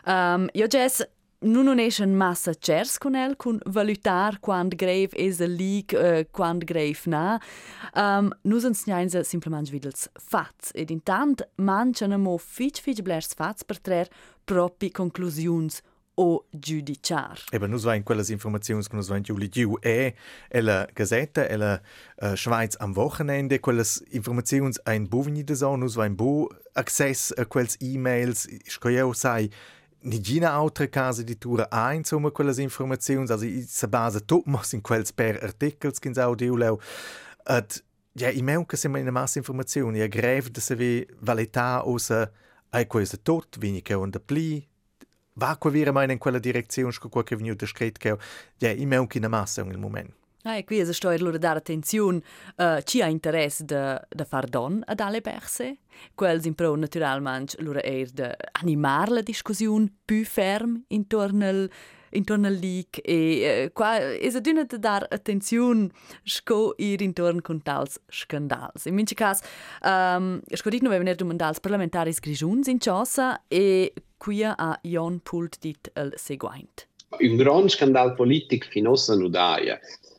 Um, 0.07 0.47
io 0.55 0.69
jes 0.71 1.01
nu 1.43 1.65
non 1.67 1.83
esce 1.83 2.07
massa 2.07 2.55
chers 2.55 2.95
con 3.03 3.19
el 3.19 3.35
con 3.35 3.59
valutar 3.67 4.39
quando 4.41 4.77
grave 4.79 5.19
es 5.19 5.41
a 5.41 5.49
league 5.49 5.99
uh, 5.99 6.23
quando 6.31 6.65
grave 6.65 7.11
na. 7.11 7.41
Um, 7.97 8.31
nu 8.45 8.61
sind 8.61 8.79
sniainza 8.79 9.25
simplement 9.25 9.73
videls 9.75 10.07
fats. 10.15 10.71
Ed 10.77 10.93
intant 10.95 11.43
manchana 11.57 12.19
mo 12.23 12.39
fich 12.39 12.79
fich 12.81 13.03
blers 13.03 13.35
fats 13.35 13.65
per 13.65 13.83
trer 13.83 14.07
propi 14.47 14.93
conclusions 14.95 15.83
o 16.19 16.45
giudiciar. 16.53 17.39
Eben, 17.53 17.71
nus 17.71 17.85
vain 17.85 18.03
quelles 18.03 18.29
informazions 18.31 18.89
che 18.89 18.97
nus 18.97 19.09
vain 19.09 19.23
giuli 19.23 19.49
giu 19.49 19.79
e 19.81 20.15
e 20.51 20.61
la 20.61 20.87
Gazetta 20.93 21.47
e 21.47 21.57
la 21.57 21.81
uh, 22.23 22.35
Schweiz 22.35 22.77
am 22.81 22.93
Wochenende 22.97 23.61
quelles 23.61 24.03
informazions 24.11 24.81
ein 24.85 25.09
buvni 25.09 25.45
de 25.45 25.55
so 25.55 25.77
nus 25.77 25.95
vain 25.95 26.17
bu 26.17 26.49
access 26.75 27.33
a 27.39 27.45
quels 27.45 27.77
e-mails 27.81 28.49
scoieu 28.67 29.15
sai 29.15 29.49
Nigina 30.01 30.51
altre 30.51 30.89
case 30.89 31.25
di 31.25 31.39
tura 31.39 31.69
ha 31.71 31.93
insomma 31.93 32.31
quelles 32.31 32.59
informazions 32.59 33.31
also 33.31 33.47
se 33.67 33.87
base 33.87 34.21
tot 34.21 34.47
mos 34.47 34.73
in 34.73 34.81
quels 34.81 35.13
per 35.13 35.39
articles 35.43 36.01
kins 36.01 36.19
audio 36.19 36.57
leu 36.57 36.81
at 37.45 37.83
ja 38.15 38.31
i 38.31 38.43
meu 38.43 38.65
che 38.65 38.77
se 38.77 38.89
in 38.89 39.11
massa 39.13 39.39
informazioni 39.39 40.01
e 40.01 40.09
greve 40.09 40.51
de 40.51 40.61
se 40.61 40.75
ve 40.75 41.07
valeta 41.21 41.87
osa 41.87 42.31
ai 42.71 42.87
tot 43.23 43.57
vini 43.59 43.83
che 43.83 43.95
on 43.95 44.11
de 44.11 44.21
pli 44.21 44.69
va 45.39 45.57
qua 45.57 45.71
vira 45.71 45.93
mai 45.93 46.11
in 46.11 46.19
quella 46.19 46.39
direzione 46.39 46.93
sco 46.93 47.09
qua 47.09 47.23
che 47.23 47.37
venuto 47.37 47.65
scritto 47.65 47.99
che 47.99 48.17
ja 48.59 48.71
i 48.71 48.85
meu 48.85 49.07
che 49.07 49.19
na 49.21 49.29
massa 49.29 49.63
nel 49.63 49.79
momento 49.79 50.17
Ah, 50.45 50.57
e 50.57 50.65
qui 50.65 50.79
è 50.79 50.93
sto 50.93 51.09
allora 51.09 51.37
dare 51.37 51.59
attenzione 51.59 52.23
uh, 52.57 52.81
ci 52.83 53.03
ha 53.03 53.07
interesse 53.07 53.65
da 53.65 54.01
da 54.09 54.25
far 54.25 54.47
don 54.47 54.83
ad 54.87 55.01
alle 55.01 55.21
perse? 55.21 55.79
Quels 56.15 56.45
in 56.45 56.55
pro 56.55 56.77
naturalmente 56.77 57.57
allora 57.59 57.81
è 57.81 58.05
da 58.05 58.35
animare 58.53 59.11
la 59.11 59.21
discussione 59.21 59.93
più 60.05 60.25
ferm 60.25 60.85
intorno 60.89 61.45
al 61.45 61.71
intorno 62.11 62.47
al 62.47 62.55
leak 62.55 63.01
e 63.03 63.65
uh, 63.67 63.73
qua 63.73 63.97
è 63.99 64.31
da 64.31 64.41
dune 64.41 64.65
da 64.65 64.77
dar 64.77 65.07
attenzione 65.11 65.89
sco 66.23 66.75
ir 66.77 67.01
intorno 67.01 67.41
con 67.41 67.63
tals 67.63 68.01
scandals 68.09 68.87
in 68.87 68.95
mince 68.95 69.15
cas 69.15 69.41
um, 69.83 70.41
sco 70.53 70.71
dit 70.71 70.83
no 70.83 70.91
venir 70.91 71.17
domandals 71.17 71.61
parlamentaris 71.61 72.21
grigiuns 72.21 72.67
in 72.69 72.79
ciosa 72.81 73.43
e 73.49 73.93
qui 74.19 74.43
a 74.45 74.79
Jon 74.83 75.21
Pult 75.21 75.59
dit 75.61 75.91
el 75.95 76.13
seguint. 76.17 76.87
Un 77.21 77.37
gran 77.37 77.69
scandal 77.69 78.15
politic 78.15 78.69
finossa 78.69 79.15
nudaia 79.15 79.79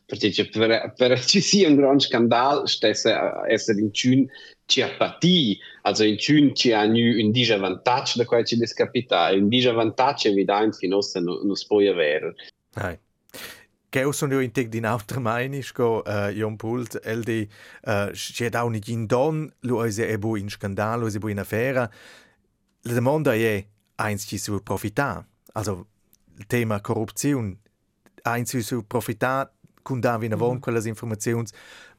perché 0.09 0.49
per, 0.49 0.93
per 0.97 1.19
ci 1.23 1.39
sia 1.39 1.69
un 1.69 1.75
grande 1.75 2.03
scandale 2.03 2.65
stesse 2.67 3.15
essere 3.47 3.79
in 3.79 3.91
cun 3.91 4.27
ci 4.65 4.81
apati 4.81 5.59
also 5.83 6.03
in 6.03 6.17
cun 6.17 6.55
ci 6.55 6.71
ha 6.71 6.81
un 6.81 7.31
disavantaggio 7.31 8.17
da 8.17 8.25
quel 8.25 8.43
ci 8.45 8.57
descapita 8.57 9.29
un 9.31 9.47
disavantaggio 9.47 10.29
evidente 10.29 10.77
finossa 10.77 11.19
non 11.19 11.45
no 11.45 11.53
può 11.67 11.79
avere 11.79 12.33
Hai. 12.73 12.97
Che 13.89 14.13
sono 14.13 14.39
in 14.39 14.51
tec 14.51 14.67
di 14.67 14.77
un'altra 14.77 15.19
mainisco, 15.19 16.03
uh, 16.05 16.29
Jon 16.29 16.55
Pult, 16.55 16.99
el 17.03 17.23
di, 17.23 17.49
uh, 17.85 18.11
c'è 18.11 18.49
da 18.49 18.63
un 18.63 18.79
in 18.85 19.07
don, 19.07 19.51
lo 19.61 19.83
è 19.83 20.17
bu 20.19 20.35
in 20.35 20.47
scandalo, 20.47 21.07
è 21.07 21.17
bu 21.17 21.29
in 21.29 21.39
affera. 21.39 21.89
La 22.81 22.93
domanda 22.93 23.33
è, 23.33 23.65
eins 23.95 24.25
ci 24.27 24.37
su 24.37 24.61
profità, 24.61 25.27
also 25.53 25.87
il 26.39 26.45
tema 26.47 26.79
corruzione, 26.81 27.57
eins 28.23 28.49
ci 28.49 28.61
su 28.61 28.85
profità 28.87 29.51
kun 29.83 29.99
da 29.99 30.17
vina 30.17 30.35
von 30.35 30.53
mm 30.53 30.57
-hmm. 30.57 30.61
quelles 30.61 30.85
informazions 30.85 31.51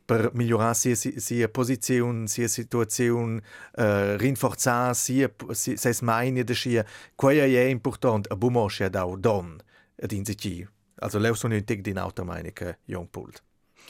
per 0.04 0.30
migliorar 0.32 0.75
sia 0.75 0.94
sia 0.97 1.49
posizione 1.49 2.26
sia 2.26 2.49
situazione 2.49 3.40
uh, 3.76 4.16
rinforzar 4.16 4.94
sia 4.94 5.30
ses 5.52 6.00
meine 6.00 6.44
de 6.44 6.54
sia 6.54 6.85
quaia 7.14 7.44
è 7.44 7.68
important 7.68 8.26
a 8.30 8.37
bumoscia 8.37 8.88
da 8.88 9.04
don 9.16 9.61
ad 10.02 10.12
inzici 10.12 10.66
also 10.97 11.18
leu 11.18 11.35
sono 11.35 11.54
in 11.54 11.64
tec 11.64 11.80
din 11.80 11.99
automainica 11.99 12.76
jong 12.87 13.09
pult 13.09 13.42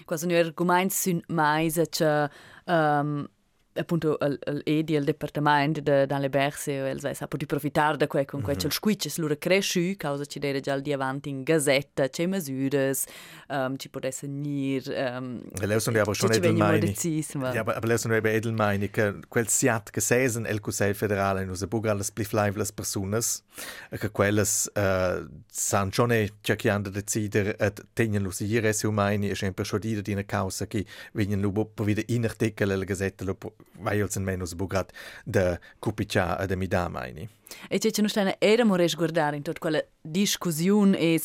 Quasi 0.04 0.26
nur 0.26 0.38
arguments 0.38 1.00
sind 1.00 1.22
mais 1.28 1.80
che 1.90 2.28
um, 2.66 3.28
appunto 3.74 4.18
l'edi 4.64 4.94
il 4.94 5.04
departamento 5.04 5.80
de, 5.80 6.06
dalle 6.06 6.28
berse 6.28 6.72
e 6.72 6.90
els 6.90 7.08
sa 7.12 7.28
potuto 7.28 7.54
approfittare 7.54 7.96
da 7.96 8.06
quel 8.06 8.24
con 8.24 8.42
quel 8.42 8.56
mm 8.56 8.66
-hmm. 8.66 8.72
squicces 8.72 9.18
lura 9.18 9.36
cresciu 9.36 9.94
causa 9.96 10.24
ci 10.24 10.40
dere 10.40 10.60
già 10.60 10.78
di 10.78 10.92
avanti 10.92 11.28
in 11.28 11.44
gazzetta 11.44 12.08
c'è 12.08 12.26
misures 12.26 13.04
um, 13.48 13.76
ci 13.76 13.88
potesse 13.88 14.26
nir 14.26 14.82
um, 14.88 15.40
leu 15.60 15.78
sono 15.78 16.00
aber 16.00 16.14
schon 16.14 16.32
edelmeini 16.32 16.94
ja 17.52 17.60
aber 17.60 17.86
leu 17.86 17.96
sono 17.96 18.16
aber 18.16 18.32
edelmeini 18.32 18.90
che 18.90 19.14
quel 19.28 19.46
siat 19.48 19.90
che 19.90 20.00
sesen 20.00 20.46
el 20.46 20.60
Consell 20.60 20.94
federale 20.94 21.42
in 21.42 21.50
usa 21.50 21.66
buga 21.66 21.94
las 21.94 22.10
pli 22.10 22.24
flaivlas 22.24 22.72
personas 22.72 23.44
che 23.90 24.10
quelles 24.10 24.68
uh, 24.74 25.28
san 25.46 25.92
schon 25.92 26.10
e 26.10 26.30
cerchiando 26.42 26.90
decider 26.90 27.54
et 27.58 27.80
tenien 27.94 28.22
lu 28.22 28.30
sire 28.30 28.72
su 28.72 28.90
meini 28.90 29.30
e 29.30 29.34
sempre 29.34 29.64
schodida 29.64 30.00
di 30.00 30.12
una 30.12 30.24
causa 30.24 30.66
che 30.66 30.84
venien 31.12 31.40
lu 31.40 31.52
po 31.52 31.84
wieder 31.84 32.04
in 32.08 32.24
artikel 32.24 32.68
la 32.68 32.84
gazzetta 33.60 33.76
lu 33.76 33.82
vaiolsen 33.82 34.22
menos 34.22 34.54
bugat 34.54 34.92
da 35.24 35.58
cupicia 35.78 36.38
a 36.38 36.46
da 36.46 36.56
mida 36.56 36.88
maini. 36.88 37.28
E 37.68 37.78
c'è 37.78 37.90
c'è 37.90 38.02
nostra 38.02 38.36
era 38.38 38.64
mores 38.64 38.94
guardare 38.94 39.36
in 39.36 39.42
tutta 39.42 39.58
quella 39.58 39.84
discussione 40.00 40.98
e 40.98 41.20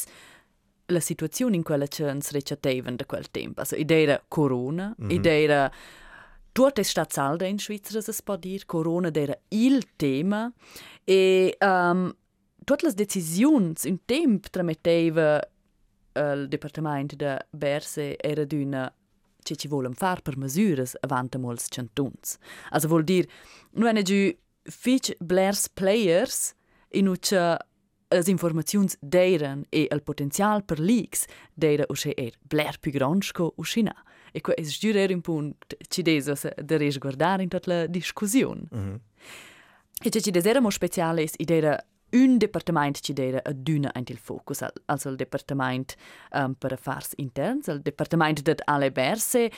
la 0.88 1.00
situazione 1.00 1.56
in 1.56 1.64
quella 1.64 1.88
che 1.88 2.08
ens 2.08 2.32
recitaven 2.32 2.96
da 2.96 3.06
quel 3.06 3.30
tempo. 3.32 3.62
Also, 3.62 3.76
idea 3.76 4.22
corona, 4.28 4.94
mm 4.96 5.08
-hmm. 5.08 5.12
idea 5.12 5.72
Tutto 6.56 6.80
è 6.80 6.84
stato 6.84 7.12
saldo 7.12 7.44
in 7.44 7.60
Svizzera, 7.60 8.00
si 8.00 8.24
può 8.24 8.38
dire. 8.38 8.64
Corona 8.66 9.10
era 9.14 9.38
il 9.50 9.94
tema. 9.98 10.50
E 11.04 11.58
um, 11.60 12.16
tutte 12.64 12.88
le 12.88 12.94
decisioni 12.94 13.74
in 13.84 14.06
tempo 14.06 14.48
trametteva 14.50 15.46
il 16.14 16.48
Dipartimento 16.48 17.16
di 17.16 17.36
Berse 17.50 18.18
era 18.18 18.46
di 18.46 18.64
una 18.64 18.90
që 19.46 19.56
që 19.62 19.70
volëm 19.72 19.96
farë 20.00 20.26
për 20.26 20.40
mëzyrës 20.42 20.98
vanë 21.12 21.34
të 21.34 21.42
molës 21.44 21.70
që 21.74 21.86
në 21.86 21.94
tunës. 21.98 22.36
Asë 22.76 22.92
vol 22.92 23.06
dirë, 23.06 23.30
në 23.78 23.90
e 23.90 23.96
në 23.96 24.04
gjy 24.10 24.22
fiqë 24.82 25.18
blers 25.22 25.68
players, 25.78 26.54
inu 26.96 27.16
që 27.16 27.46
as 28.16 28.28
informaziuns 28.32 28.98
deiren 29.02 29.66
e 29.72 29.88
el 29.92 30.02
potenzial 30.02 30.64
per 30.64 30.80
leaks 30.80 31.26
deira 31.56 31.88
usche 31.90 32.14
er 32.18 32.38
bler 32.50 32.78
più 32.80 32.92
gronschco. 32.92 33.54
E 34.36 34.42
ko 34.42 34.52
es 34.58 34.80
giurer 34.80 35.14
un 35.14 35.22
punt 35.22 35.76
ci 35.90 36.04
desas 36.04 36.46
de 36.58 36.78
resguardare 36.78 37.44
in 37.44 37.50
tot 37.50 37.68
la 37.68 37.88
discussione. 37.88 38.68
Mm 38.72 38.80
-hmm. 38.80 39.00
E 40.04 40.10
ce 40.10 40.20
ci 40.20 40.32
deseramo 40.32 40.70
speciale 40.70 41.22
es 41.22 41.34
idea 41.38 41.80
un 42.16 42.38
departament 42.38 43.00
ci 43.02 43.14
dera 43.14 43.42
adüna 43.44 43.92
ein 43.94 44.06
il 44.08 44.18
focus, 44.18 44.64
also 44.86 45.10
il 45.10 45.16
departament 45.16 45.96
um, 46.32 46.56
per 46.56 46.74
affars 46.74 47.14
interns, 47.18 47.68
il 47.68 47.82
departament 47.82 48.42
det 48.42 48.62
alle 48.66 48.92
berse, 48.92 49.50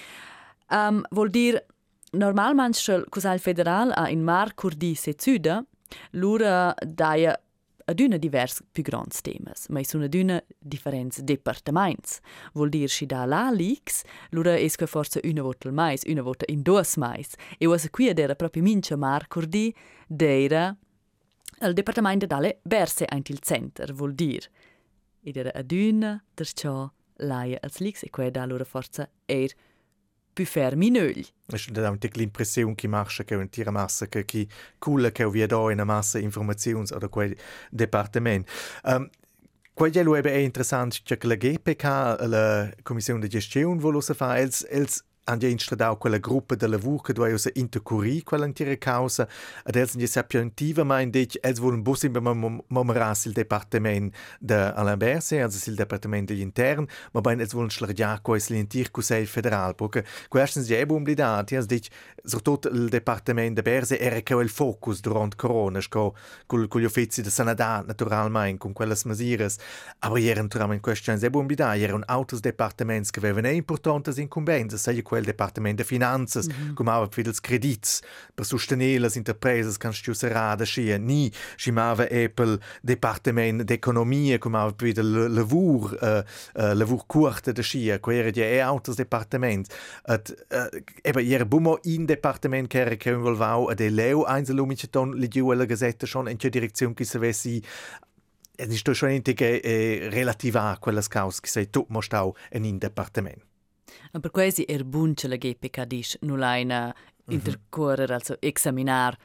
um, 0.71 1.03
vuol 1.11 1.29
dir 1.29 1.63
normalmente 2.11 2.79
il 2.91 3.05
Cusal 3.09 3.39
federal 3.39 3.91
a 3.95 4.09
in 4.09 4.23
mar 4.23 4.53
curdi 4.55 4.95
se 4.95 5.13
züda, 5.13 5.63
lura 6.11 6.73
daia 6.81 7.37
adüna 7.87 8.17
divers 8.17 8.61
più 8.71 8.83
grands 8.83 9.21
temas, 9.21 9.67
ma 9.69 9.81
sono 9.83 10.05
adüna 10.05 10.41
differents 10.59 11.21
departaments. 11.21 12.19
Vuol 12.53 12.69
dir 12.69 12.89
si 12.89 13.05
da 13.05 13.25
la 13.25 13.49
lix, 13.51 14.03
lura 14.31 14.57
es 14.57 14.75
que 14.75 14.87
forza 14.87 15.21
una 15.23 15.41
vota 15.41 15.71
mais, 15.71 16.03
una 16.05 16.21
vota 16.21 16.45
in 16.49 16.63
duas 16.63 16.97
mais. 16.97 17.35
E 17.57 17.67
was 17.67 17.87
qui 17.89 18.09
era 18.09 18.35
proprio 18.35 18.63
mincha 18.63 18.97
mar 18.97 19.27
curdi 19.27 19.73
deira 20.07 20.75
il 21.61 21.73
departament 21.73 22.25
dalle 22.25 22.59
berse 22.63 23.05
ein 23.05 23.23
il 23.27 23.39
center, 23.39 23.93
vuol 23.93 24.13
dir. 24.13 24.47
Ed 25.23 25.37
era 25.37 25.51
adüna 25.53 26.23
der 26.35 26.53
ciò 26.53 26.89
laia 27.17 27.57
als 27.61 27.79
lix 27.79 28.03
e 28.03 28.09
quella 28.09 28.31
da 28.31 28.45
lura 28.45 28.63
forza 28.63 29.09
er 29.25 29.51
più 30.33 30.45
fermi 30.45 30.89
nögli. 30.89 31.25
Es 31.47 31.67
ist 31.67 31.77
auch 31.79 31.97
l'impressione 32.15 32.75
che 32.75 32.87
marcia 32.87 33.23
che 33.23 33.35
un 33.35 33.49
tira 33.49 33.71
massa 33.71 34.07
che 34.07 34.23
chi 34.23 34.47
culla 34.77 35.11
che 35.11 35.27
vi 35.27 35.45
da 35.45 35.71
in 35.71 35.81
massa 35.83 36.19
informazioni 36.19 36.85
oder 36.93 37.09
quel 37.09 37.35
departament. 37.71 38.47
Um, 38.83 39.09
Quello 39.77 40.15
è 40.15 40.31
interessante 40.37 40.97
che 41.03 41.27
la 41.27 41.35
GPK, 41.35 41.83
la 42.25 42.67
Commissione 42.81 43.19
di 43.19 43.27
gestione, 43.27 43.79
vuole 43.79 44.01
fare, 44.01 44.41
els, 44.41 44.65
els 44.71 45.03
han 45.27 45.39
ja 45.39 45.49
instradau 45.49 45.97
quella 45.97 46.19
gruppa 46.19 46.55
de 46.55 46.67
lavur 46.67 47.01
che 47.01 47.13
doveva 47.13 47.35
usa 47.35 47.49
intercurri 47.53 48.23
quella 48.23 48.45
intera 48.45 48.75
causa. 48.77 49.27
Ed 49.65 49.75
els 49.75 49.95
ja 49.99 50.07
sapientiva 50.07 50.85
ma 50.87 51.01
in 51.03 51.11
dec 51.11 51.35
els 51.43 51.59
volen 51.59 51.83
bus 51.83 52.05
in 52.07 52.15
momeras 52.67 53.25
il 53.25 53.33
departement 53.33 54.13
de 54.39 54.55
Alain 54.75 54.97
Berset, 54.97 55.41
also 55.43 55.69
il 55.69 55.75
departement 55.75 56.27
degli 56.27 56.41
intern, 56.41 56.87
ma 57.11 57.21
ben 57.21 57.41
els 57.41 57.53
volen 57.53 57.69
schlargiar 57.69 58.21
quais 58.21 58.49
l'intir 58.49 58.91
Consell 58.91 59.27
federal, 59.27 59.75
perché 59.75 60.05
questens 60.29 60.69
ja 60.69 60.79
ebum 60.79 61.03
blidati, 61.03 61.55
els 61.55 61.67
dic, 61.67 61.89
soprattutto 62.23 62.69
il 62.69 62.87
departement 62.89 63.55
de 63.55 63.61
Berset 63.61 64.01
era 64.01 64.21
che 64.21 64.33
il 64.33 64.49
focus 64.49 65.01
durant 65.01 65.35
corona, 65.35 65.81
sco 65.81 66.15
col 66.45 66.67
con 66.67 66.81
gli 66.81 66.85
uffizi 66.85 67.21
de 67.21 67.29
sanadat 67.29 67.85
naturalmente, 67.85 68.59
con 68.59 68.73
quelles 68.73 69.03
masiras, 69.03 69.57
aber 69.99 70.19
erano 70.19 70.43
naturalmente 70.43 70.83
questens 70.83 71.23
ebum 71.23 71.47
blidati, 71.47 71.83
erano 71.83 72.03
autos 72.07 72.39
departaments 72.39 73.11
che 73.11 73.19
avevano 73.19 73.49
importantes 73.49 74.17
incumbenze, 74.17 74.77
sei 74.77 75.01
quel 75.17 75.25
Departement 75.25 75.77
de 75.77 75.83
Finanzas, 75.83 76.47
mm 76.47 76.53
-hmm. 76.53 76.73
cum 76.73 76.87
ava 76.87 77.07
per 77.07 77.25
ils 77.25 77.39
credits. 77.39 78.01
Per 78.35 78.45
sostenere 78.45 78.99
las 78.99 79.15
interpresas 79.15 79.77
kan 79.77 79.93
stiu 79.93 80.13
serada 80.13 80.65
schia 80.65 80.97
ni 80.97 81.31
schimava 81.55 82.03
Apple 82.03 82.59
Departement 82.81 83.63
d'Economia 83.63 84.37
cum 84.37 84.55
ava 84.55 84.73
per 84.73 84.87
il 84.87 85.33
lavur 85.33 85.97
uh, 86.01 86.07
uh, 86.61 86.73
lavur 86.73 87.05
curte 87.07 87.51
de 87.51 87.63
schia 87.63 87.99
co 87.99 88.11
era 88.11 88.29
e 88.29 88.59
autos 88.59 88.95
departement 88.95 89.73
at 90.03 90.33
uh, 90.51 90.79
eba 91.01 91.21
era 91.21 91.45
bumo 91.45 91.79
in 91.83 92.05
departement 92.05 92.67
che 92.67 92.79
era 92.79 92.95
che 92.95 93.09
involvau 93.09 93.69
ad 93.69 93.79
eleu 93.79 94.25
einzelumiceton 94.25 95.15
ligiu 95.15 95.51
la 95.53 95.65
gazetta 95.65 96.05
schon 96.05 96.29
in 96.29 96.37
che 96.37 96.49
direzione 96.49 96.93
che 96.93 97.05
se 97.05 97.19
vessi 97.19 97.63
es 98.57 98.69
ist 98.69 98.95
schon 98.95 99.11
intige 99.11 99.61
eh, 99.61 100.09
relativa 100.09 100.71
a 100.71 100.77
quelle 100.77 101.01
cause 101.07 101.39
che 101.41 101.49
sei 101.49 101.69
tu 101.69 101.85
mostau 101.89 102.35
in 102.51 102.65
in 102.65 102.79
departement 102.79 103.37
per 104.19 104.31
quasi 104.31 104.65
er 104.67 104.83
bunce 104.83 105.27
la 105.27 105.37
GPK 105.37 105.85
dis 105.85 106.17
nulaina 106.21 106.87
mhm. 106.87 107.33
intercorrer, 107.33 108.11
also 108.11 108.37
examinar 108.41 109.17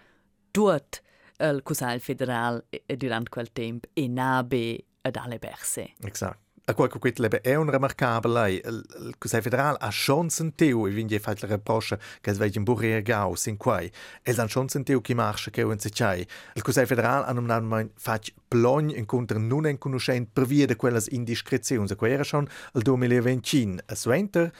tot 0.50 1.00
il 1.42 1.62
Cusal 1.62 2.00
federal 2.00 2.62
durant 2.86 3.28
quel 3.28 3.50
tempo 3.52 3.88
e 3.94 4.06
nabe 4.08 4.84
ad 5.02 5.16
alle 5.16 5.38
berse. 5.38 5.94
Exact. 6.04 6.38
A 6.72 6.74
qualche 6.74 6.98
quit 6.98 7.18
lebe 7.18 7.42
è 7.42 7.54
un 7.54 7.68
remarcabile 7.68 8.52
il 8.52 9.14
Cusai 9.18 9.42
federal 9.42 9.76
ha 9.78 9.90
schon 9.90 10.30
sentiu 10.30 10.86
e 10.86 10.90
vinge 10.90 11.18
fat 11.18 11.42
la 11.42 11.48
reproche 11.48 11.98
che 12.22 12.30
es 12.30 12.38
vegin 12.38 12.64
burrier 12.64 13.02
gau 13.02 13.34
sin 13.34 13.58
quai 13.58 13.92
es 14.22 14.38
han 14.38 14.48
schon 14.48 14.70
sentiu 14.70 15.02
chi 15.02 15.12
marche 15.12 15.50
che 15.50 15.60
un 15.60 15.78
secai 15.78 16.26
il 16.54 16.62
Cusai 16.62 16.86
federal 16.86 17.24
han 17.26 17.36
un 17.36 17.66
mein 17.68 17.90
fat 17.94 18.32
plogn 18.48 18.88
incontra 18.88 19.38
nun 19.38 19.66
en 19.66 19.76
conoscent 19.76 20.30
per 20.32 20.46
via 20.46 20.66
de 20.66 20.76
quelles 20.76 21.08
indiscrezions 21.08 21.90
a 21.90 21.96
era 22.08 22.24
schon 22.24 22.48
il 22.72 22.80
2020 22.80 23.78
a 23.88 23.94
suenter 23.94 24.50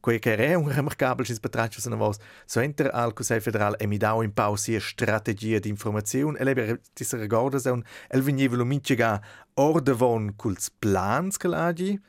è 0.00 0.54
un 0.54 0.68
remarcabile 0.68 1.26
sis 1.26 1.40
betraccio 1.40 1.80
se 1.80 1.90
vos 1.90 2.16
so 2.44 2.60
enter 2.60 2.90
al 2.92 3.12
Cusei 3.12 3.40
federal 3.40 3.74
e 3.78 3.86
mi 3.86 3.96
dau 3.96 4.22
in 4.22 4.32
pausi 4.32 4.78
strategia 4.78 5.58
di 5.58 5.68
informazione 5.68 6.38
e 6.38 6.44
lebe 6.44 6.80
dis 6.94 7.12
regarda 7.14 7.58
se 7.58 7.70
un 7.70 7.82
el 8.08 8.22
veniva 8.22 8.56
lo 8.56 8.64
minchega 8.64 9.20
orde 9.54 9.92
von 9.92 10.34
culs 10.36 10.70
plans 10.70 11.36
che 11.36 11.48
lagi 11.48 12.00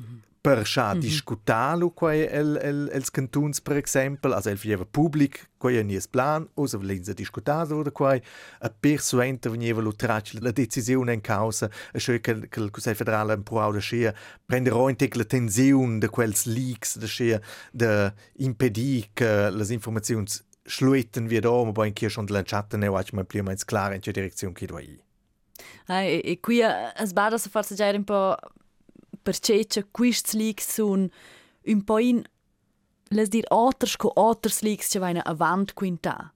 mm 0.00 0.04
-hmm 0.04 0.26
per 0.46 0.64
scha 0.64 0.92
mm 0.92 0.98
-hmm. 0.98 1.00
discutalu 1.00 1.92
quai 1.92 2.20
el, 2.40 2.56
el, 2.62 2.88
els 2.92 3.10
cantuns 3.10 3.60
per 3.60 3.76
exempel, 3.76 4.32
also 4.32 4.50
el 4.50 4.58
fieva 4.58 4.84
public 4.84 5.50
quai 5.58 5.82
nies 5.82 6.06
plan, 6.06 6.48
usa 6.54 6.78
vlenza 6.78 7.12
discutado 7.12 7.76
oder 7.76 7.92
quai, 7.92 8.22
a 8.60 8.68
persuenter 8.68 9.50
veniva 9.50 9.80
lu 9.80 9.92
trac 9.92 10.34
la 10.40 10.52
decisione 10.52 11.12
in 11.12 11.20
causa, 11.20 11.68
a 11.92 11.98
scho 11.98 12.20
che, 12.20 12.48
che 12.48 12.60
il 12.60 12.70
Consiglio 12.70 12.96
federale 12.96 13.34
in 13.34 13.42
pro 13.42 13.72
da 13.72 13.80
schia 13.80 14.14
prenderò 14.44 14.88
in 14.88 14.96
tec 14.96 15.16
la 15.16 15.24
tensione 15.24 15.98
de 15.98 16.08
quels 16.08 16.44
leaks 16.44 16.98
da 16.98 17.06
schia 17.06 17.40
de 17.72 18.12
impedir 18.36 19.08
che 19.14 19.50
las 19.50 19.70
informazioni 19.70 20.26
schluetten 20.62 21.26
wie 21.26 21.40
da, 21.40 21.64
ma 21.64 21.72
poi 21.72 21.88
in 21.88 21.92
kia 21.92 22.08
schon 22.08 22.26
la 22.28 22.42
chatta 22.42 22.76
ne 22.76 22.88
watch 22.88 23.12
mal 23.12 23.24
prima 23.24 23.50
ins 23.50 23.64
klar 23.64 23.92
in 23.92 24.00
che 24.00 24.12
direzione 24.12 24.54
che 24.54 24.66
do 24.66 24.78
i. 24.78 25.00
Ah, 25.86 26.02
e, 26.02 26.20
e 26.24 26.38
qui 26.40 26.62
as 26.62 27.12
bada 27.12 27.36
so 27.36 27.48
forse 27.48 27.74
già 27.74 27.88
un 27.90 28.04
po' 28.04 28.36
perché 29.26 29.88
questi 29.90 30.36
leaks 30.36 30.74
sono 30.74 31.08
un 31.64 31.84
po' 31.84 31.98
in 31.98 32.22
les 33.08 33.28
dir 33.28 33.44
oters 33.48 33.96
co 33.96 34.12
oters 34.14 34.62
leaks 34.62 34.88
che 34.88 34.98
vaina 35.00 35.24
avant 35.24 35.74
quinta. 35.74 36.32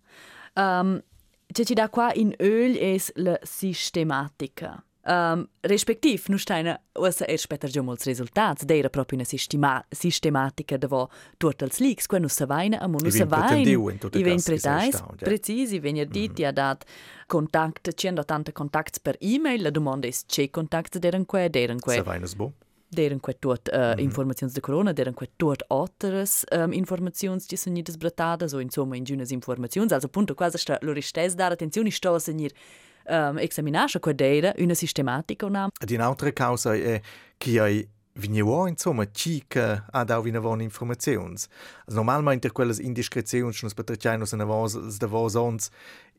Um, 0.55 1.00
che 1.46 1.64
ci 1.64 1.74
da 1.74 1.88
qua 1.88 2.12
in 2.14 2.35
öl 2.38 2.76
es 2.76 3.12
la 3.14 3.38
sistematica. 3.42 4.85
Um, 5.03 5.46
respektiv, 5.61 6.26
nu 6.29 6.37
steina 6.37 6.76
usa 6.98 7.24
er 7.26 7.38
speter 7.38 7.70
già 7.70 7.83
molts 7.83 8.05
resultats, 8.05 8.64
deira 8.64 8.90
proprio 8.90 9.18
una 9.18 9.24
sistema, 9.24 9.83
sistematica 9.88 10.76
da 10.76 10.87
vo 10.87 11.09
tuot 11.38 11.62
els 11.62 11.79
leaks, 11.81 12.07
qua 12.07 12.18
nu 12.18 12.29
sa 12.29 12.46
vaina, 12.46 12.79
amo 12.85 12.98
nu 13.00 13.11
sa 13.11 13.24
vaina, 13.24 13.64
i 13.64 14.22
ven 14.22 14.42
pretais, 14.42 15.00
precisi, 15.18 15.81
ven 15.81 15.96
er 15.96 16.07
dit, 16.07 16.31
mm 16.31 16.37
-hmm. 16.37 16.46
ha 16.46 16.53
dat 16.53 16.85
contact, 17.26 17.94
ci 17.94 18.07
han 18.07 18.14
dat 18.14 18.26
tante 18.26 18.53
contacts 18.53 18.98
per 18.98 19.16
e-mail, 19.20 19.62
la 19.62 19.70
domanda 19.70 20.07
es, 20.07 20.24
ce 20.26 20.50
contacts 20.50 20.98
deren 20.98 21.24
qua, 21.26 21.48
deren 21.48 21.81
qua. 21.81 21.94
Sa 21.94 22.03
vaina 22.03 22.26
sbo 22.26 22.53
deren 22.90 23.20
quet 23.20 23.40
tuot 23.40 23.68
uh, 23.68 23.79
mm 23.79 23.83
-hmm. 23.83 24.00
informazions 24.00 24.53
de 24.53 24.61
corona, 24.61 24.92
deren 24.92 25.14
quet 25.14 25.31
tuot 25.37 25.64
otteres 25.68 26.44
um, 26.53 26.72
informazions 26.72 27.46
ci 27.46 27.57
sono 27.57 27.74
nidas 27.74 27.96
brattadas 27.96 28.53
o 28.53 28.61
insomma 28.61 28.96
in 28.96 29.05
giunas 29.05 29.31
informazions, 29.31 29.92
also 29.92 30.09
punto 30.09 30.35
quasi 30.35 30.59
sta 30.59 30.79
lo 30.81 30.92
ristes 30.92 31.35
dar 31.35 31.53
attenzione 31.53 31.90
sto 31.90 32.14
a 32.14 32.18
segnir 32.18 32.53
um, 33.09 33.38
examinascia 33.38 34.00
quel 34.00 34.14
deira 34.14 34.53
una 34.59 34.74
sistematica 34.74 35.46
una. 35.46 35.68
Ad 35.79 35.90
in 35.90 36.00
altra 36.00 36.33
causa 36.33 36.74
è 36.74 37.00
che 37.38 37.61
hai 37.61 37.88
Vignevo, 38.20 38.66
insomma, 38.66 39.11
ci 39.11 39.44
che 39.48 39.83
ha 39.90 40.04
dato 40.04 40.28
una 40.28 40.40
buona 40.40 40.62
informazione. 40.62 41.37
Normalmente 41.87 42.52
quelle 42.52 42.74
indiscrezioni, 42.78 43.44
non 43.44 43.70
si 43.70 43.74
può 43.74 43.83
dire 43.83 44.18
che 44.18 44.26
sono 44.26 44.44
da 44.98 45.06
vos 45.06 45.68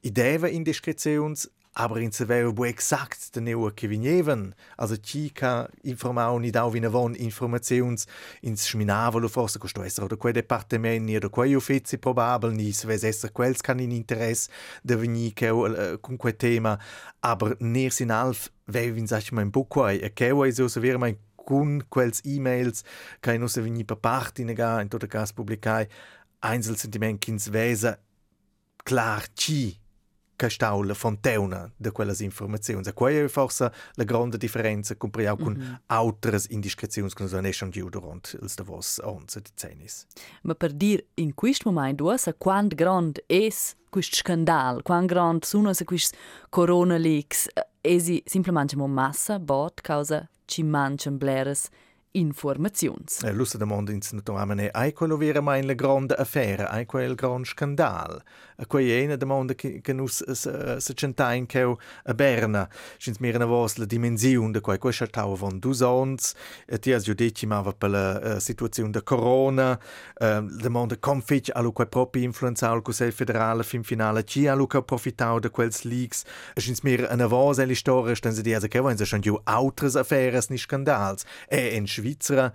idee 0.01 0.49
indiscrezioni, 0.49 1.35
aber 1.73 2.01
in 2.01 2.11
severo 2.11 2.51
bu 2.51 2.65
exakt 2.65 3.31
de 3.31 3.39
neu 3.39 3.71
che 3.73 3.87
vineven 3.87 4.53
also 4.75 4.97
ci 4.97 5.31
ca 5.31 5.69
informau 5.83 6.37
ni 6.37 6.49
dau 6.49 6.69
vina 6.69 6.89
von 6.89 7.15
informazions 7.15 8.05
ins 8.41 8.65
schminavolo 8.65 9.29
forse 9.29 9.57
costo 9.57 9.81
essere 9.81 10.05
oder 10.05 10.17
quei 10.17 10.33
departamenti 10.33 11.15
oder 11.15 11.29
quei 11.29 11.55
uffizi 11.55 11.97
probabel 11.97 12.51
ni 12.51 12.73
se 12.73 12.87
ves 12.87 13.03
esser 13.03 13.31
quels 13.31 13.61
can 13.61 13.79
in 13.79 13.91
interess 13.91 14.49
de 14.83 14.97
che 15.33 15.49
uh, 15.49 15.97
con 16.01 16.17
quel 16.17 16.35
tema 16.35 16.77
aber 17.21 17.55
ner 17.59 17.91
sin 17.91 18.11
alf 18.11 18.51
vevin 18.65 19.07
sach 19.07 19.31
mein 19.31 19.49
buquai 19.49 19.99
e 19.99 20.31
vuoi 20.31 20.51
so 20.51 20.67
severe 20.67 20.97
mein 20.97 21.17
con 21.51 21.83
quels 21.89 22.21
e-mails 22.23 22.81
che 23.19 23.37
non 23.37 23.49
se 23.49 23.59
veni 23.59 23.83
per 23.83 23.97
parte 23.97 24.41
nega 24.45 24.79
in 24.79 24.87
tutto 24.87 25.05
caso 25.05 25.33
pubblicai 25.33 25.85
Einzelsentiments 26.39 27.49
vesa 27.49 27.99
klar 28.83 29.27
ci 29.33 29.77
che 30.37 30.49
stau 30.49 30.81
la 30.81 30.95
fontauna 30.95 31.71
de 31.77 31.91
quelles 31.91 32.21
informazioni. 32.21 32.87
E 32.87 32.93
quella 32.93 33.25
è 33.25 33.27
forse 33.27 33.71
la 33.93 34.03
grande 34.03 34.37
differenza 34.37 34.95
comparado 34.95 35.43
con 35.43 35.53
mm 35.53 35.61
-hmm. 35.61 35.79
altre 35.87 36.39
indiscrezioni 36.49 37.09
che 37.09 37.27
non 37.27 37.53
sono 37.53 37.69
giù 37.69 37.89
durante 37.89 38.39
il 38.41 38.51
davos 38.55 38.99
onze 39.03 39.41
decennis. 39.41 40.07
Ma 40.43 40.55
per 40.55 40.71
dire 40.71 41.05
in 41.15 41.35
questo 41.35 41.69
momento, 41.69 42.17
sa 42.17 42.33
quant 42.33 42.73
grand 42.73 43.21
è 43.27 43.49
questo 43.89 44.15
scandal, 44.15 44.81
quant 44.81 45.07
grand 45.07 45.43
sono 45.43 45.71
questi 45.83 46.17
corona 46.49 46.97
leaks, 46.97 47.47
esi 47.81 48.23
semplicemente 48.25 48.75
una 48.75 48.87
massa 48.87 49.37
bot 49.37 49.81
causa 49.81 50.27
ci 50.51 50.63
mancano 50.63 51.15
bleres 51.15 51.69
informazions. 52.11 53.23
Eh, 53.23 53.31
Lussa 53.31 53.57
da 53.57 53.63
mondo 53.63 53.91
ins 53.91 54.11
naturalmente 54.11 54.69
ai 54.71 54.91
quello 54.91 55.15
vera 55.15 55.39
mai 55.39 55.63
la 55.63 55.73
grande 55.73 56.13
affare, 56.13 56.65
ai 56.65 56.85
quel 56.85 57.15
gran 57.15 57.45
scandal. 57.45 58.21
A 58.61 58.65
quei 58.67 58.91
è 58.91 59.03
una 59.05 59.15
domanda 59.15 59.55
che, 59.55 59.81
che 59.81 59.91
nus 59.91 60.23
se 60.31 60.93
centai 60.93 61.45
che 61.47 61.61
a 61.61 62.13
Berna. 62.13 62.69
Schins 62.97 63.17
mir 63.17 63.35
una 63.35 63.45
vos 63.45 63.77
la 63.77 63.85
dimensione 63.85 64.51
de 64.51 64.61
quei. 64.61 64.77
Quei 64.77 64.93
schattau 64.93 65.35
von 65.35 65.59
dus 65.59 65.81
ans 65.81 66.35
e 66.67 66.77
ti 66.77 66.93
as 66.93 67.03
giudici 67.03 67.47
ma 67.47 67.63
per 67.73 67.89
la 67.89 68.39
situazione 68.39 68.91
de 68.91 69.01
corona. 69.01 69.79
Domanda 70.17 70.95
com 70.97 71.21
fitch 71.21 71.49
allo 71.53 71.71
quei 71.71 71.87
propi 71.87 72.21
influenza 72.21 72.69
al 72.69 72.83
Consiglio 72.83 73.11
federale 73.11 73.63
fin 73.63 73.83
finale 73.83 74.23
ci 74.23 74.45
allo 74.47 74.67
che 74.67 74.83
profittau 74.83 75.39
de 75.39 75.49
quels 75.49 75.83
leaks. 75.83 76.23
Schins 76.55 76.81
mir 76.81 77.07
una 77.11 77.27
vos 77.27 77.57
e 77.57 77.75
storia 77.75 78.15
sten 78.15 78.33
se 78.33 78.43
di 78.43 78.53
as 78.53 78.67
che 78.67 78.79
wenn 78.79 78.97
se 78.97 79.05
schon 79.05 79.21
ju 79.21 79.41
autres 79.45 79.95
affäres 79.95 80.49
ni 80.49 80.57
skandals 80.57 81.23
e 81.49 81.75
in 81.75 81.87
Schweizer 81.87 82.53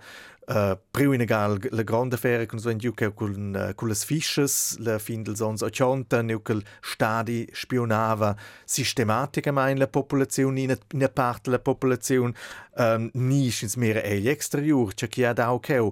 Uh, 0.49 0.77
priu 0.91 1.11
in 1.11 1.19
egal 1.19 1.59
la 1.71 1.83
grande 1.83 2.15
affare 2.15 2.45
con 2.45 2.57
so 2.57 2.69
in 2.69 2.79
UK 2.81 3.13
con 3.13 3.53
uh, 3.53 3.75
con 3.75 3.89
las 3.89 4.05
fisches 4.05 4.77
la 4.77 4.97
fin 4.97 5.25
sons 5.35 5.61
a 5.61 5.69
chonta 5.69 6.21
ne 6.21 6.41
quel 6.41 6.63
stadi 6.79 7.45
spionava 7.51 8.33
sistematicamente 8.63 9.77
la 9.77 9.87
popolazione 9.89 10.61
in 10.61 10.77
in 10.93 11.09
parte 11.11 11.49
la 11.49 11.59
popolazione 11.59 12.33
um, 12.77 13.09
ni 13.15 13.47
ins 13.47 13.75
mere 13.75 14.01
e 14.05 14.25
exterior 14.25 14.93
chi 14.93 15.25
ha 15.25 15.33
da 15.33 15.51
ok 15.51 15.89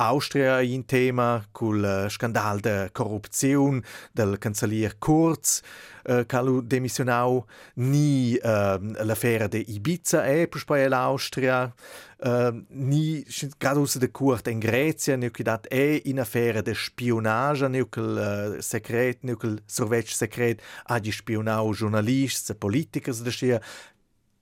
Austria 0.00 0.62
in 0.62 0.86
tema 0.86 1.44
col 1.52 2.06
scandal 2.08 2.60
de 2.60 2.88
corruzione 2.92 3.82
del 4.12 4.38
cancellier 4.38 4.98
Kurz. 4.98 5.60
Uh, 6.02 6.24
calu 6.24 6.62
demissionau 6.62 7.44
ni 7.74 8.32
uh, 8.32 8.78
l'affare 9.04 9.48
de 9.48 9.58
Ibiza 9.58 10.24
e 10.24 10.48
poi 10.64 10.88
l'Austria. 10.88 11.74
Uh, 12.16 12.64
ni 12.68 13.22
gradus 13.58 13.98
de 13.98 14.10
Kurt 14.10 14.48
in 14.48 14.58
Grecia 14.58 15.16
ne 15.16 15.30
dat 15.30 15.66
e 15.68 16.00
in 16.04 16.20
affare 16.20 16.62
de 16.62 16.74
spionage 16.74 17.68
ne 17.68 17.84
quel 17.88 18.16
uh, 18.16 18.60
secret 18.60 19.22
ne 19.22 19.36
quel 19.36 19.60
sorvech 19.66 20.12
secret 20.12 20.62
a 20.84 20.98
di 20.98 21.12
spionau 21.12 21.74
giornalisti 21.74 22.54
politikers 22.54 23.20
de 23.20 23.30
scia 23.30 23.60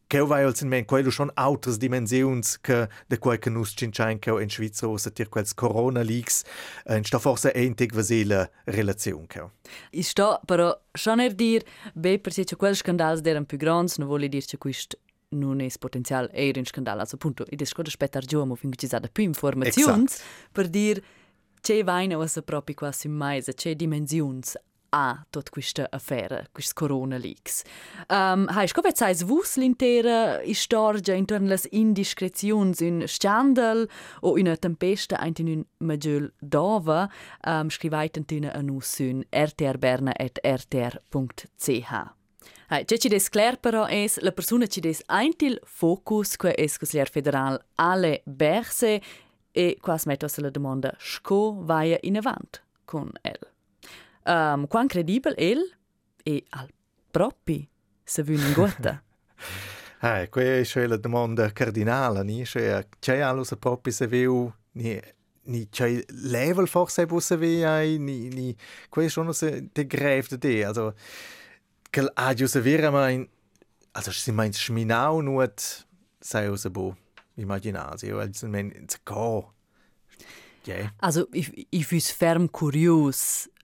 che 0.08 0.24
vai 0.24 0.42
als 0.42 0.62
in 0.62 0.68
men 0.68 0.84
quello 0.84 1.10
schon 1.10 1.30
altres 1.34 1.76
dimensions 1.76 2.58
che 2.60 2.88
de 3.08 3.18
quel 3.18 3.38
che 3.38 3.50
nus 3.50 3.74
cinciain 3.76 4.18
che 4.18 4.30
in 4.30 4.48
Svizzera 4.50 4.90
o 4.90 4.96
tir 4.96 5.28
quels 5.28 5.54
corona 5.54 6.02
leaks 6.02 6.44
in 6.88 7.04
sta 7.04 7.18
forse 7.18 7.52
entig 7.52 7.92
vasela 7.92 8.48
relazione 8.64 9.26
che 9.26 9.50
I 9.90 10.02
sto 10.02 10.40
però 10.44 10.74
schon 10.92 11.20
er 11.20 11.34
dir 11.34 11.62
be 11.94 12.18
per 12.18 12.32
se 12.32 12.44
quel 12.56 12.74
scandals 12.74 13.20
deran 13.20 13.44
più 13.44 13.58
grands 13.58 13.98
no 13.98 14.06
vuole 14.06 14.28
dir 14.28 14.44
che 14.44 14.56
quist 14.56 14.98
non 15.30 15.60
è 15.60 15.68
potenzial 15.78 16.30
er 16.32 16.56
in 16.56 16.64
scandal. 16.64 16.98
Also 17.00 17.16
punto 17.16 17.44
i 17.50 17.56
des 17.56 17.68
scoda 17.68 17.90
spettar 17.90 18.24
giorno 18.24 18.54
fin 18.54 18.70
che 18.70 18.76
ci 18.76 18.86
sa 18.86 18.98
da 18.98 19.08
più 19.08 19.24
informazioni 19.24 20.06
per 20.50 20.68
dir 20.68 21.02
c'è 21.60 21.84
vaina 21.84 22.16
o 22.16 22.26
sa 22.26 22.40
proprio 22.42 22.74
quasi 22.74 23.08
mai 23.08 23.42
c'è 23.42 23.74
dimensions 23.74 24.56
a 24.90 25.26
tot 25.30 25.50
questa 25.50 25.86
affare, 25.90 26.48
questi 26.52 26.74
corona 26.74 27.18
leaks. 27.18 27.62
Um, 28.08 28.46
hai 28.48 28.68
scovet 28.68 28.96
sais 28.96 29.22
vus 29.22 29.56
l'intera 29.56 30.40
storia 30.52 31.14
intorno 31.14 31.48
alle 31.48 31.60
indiscrezioni 31.70 32.74
in 32.80 33.04
scandal 33.06 33.88
o 34.20 34.32
una 34.32 34.56
tempesta 34.56 35.18
in 35.36 35.48
un 35.48 35.64
maggior 35.78 36.32
dova 36.38 37.10
um, 37.46 37.68
scrivait 37.68 38.16
in 38.30 38.50
a 38.52 38.60
nus 38.60 38.86
sun 38.86 39.24
rtrberna.rtr.ch. 39.30 42.16
Hai, 42.70 42.84
ce 42.84 42.98
ci 42.98 43.08
des 43.08 43.30
clar 43.30 43.56
però 43.56 43.86
es 43.88 44.18
la 44.20 44.32
persona 44.32 44.66
ci 44.66 44.80
des 44.80 45.02
eintil 45.08 45.58
focus 45.64 46.36
que 46.36 46.52
es 46.54 46.76
consiglier 46.76 47.08
federal 47.08 47.58
alle 47.76 48.20
berse 48.26 49.00
e 49.52 49.78
quas 49.80 50.04
mettos 50.04 50.38
la 50.38 50.50
domanda 50.50 50.94
sco 50.98 51.64
vaia 51.64 51.98
in 52.02 52.16
avant 52.16 52.62
con 52.84 53.10
el. 53.22 53.57
Um, 54.28 54.66
quan 54.68 54.88
credibel 54.88 55.34
el 55.40 55.62
e 56.22 56.42
al 56.50 56.68
propi 57.10 57.62
se 58.04 58.22
vün 58.22 58.40
in 58.40 58.52
gota. 58.52 59.02
eh, 60.02 60.28
questa 60.28 60.80
è 60.80 60.86
la 60.86 60.96
domanda 60.96 61.50
cardinale, 61.50 62.22
ni? 62.22 62.44
Cioè, 62.44 62.86
c'è 62.98 63.20
allo 63.20 63.44
se 63.44 63.56
propi 63.56 63.90
se 63.90 64.06
viu 64.06 64.52
ni 64.72 65.00
ni 65.48 65.68
c'è 65.70 66.04
level 66.08 66.68
forse 66.68 67.06
bu 67.06 67.20
se 67.20 67.36
vi 67.36 67.64
ai 67.64 67.98
ni 67.98 68.28
ni 68.28 68.54
questo 68.88 69.20
sono 69.20 69.32
se 69.32 69.68
de 69.72 69.86
greve 69.86 70.36
de 70.36 70.64
also 70.64 70.94
che 71.90 72.10
adio 72.14 72.46
se 72.46 72.60
vera 72.60 72.90
ma 72.90 73.08
in 73.08 73.26
also 73.92 74.12
si 74.12 74.30
meint 74.30 74.54
schminau 74.54 75.20
nuot 75.20 75.86
sei 76.20 76.48
us 76.48 76.68
bo 76.68 76.96
immaginasi 77.34 78.10
also 78.10 78.46
men 78.46 78.86
go 79.04 79.54
yeah. 80.64 80.92
Also 80.98 81.28
ich 81.32 81.66
ich 81.70 81.86
füs 81.86 82.10
ferm 82.10 82.48
curios 82.48 83.48
scha 83.54 83.57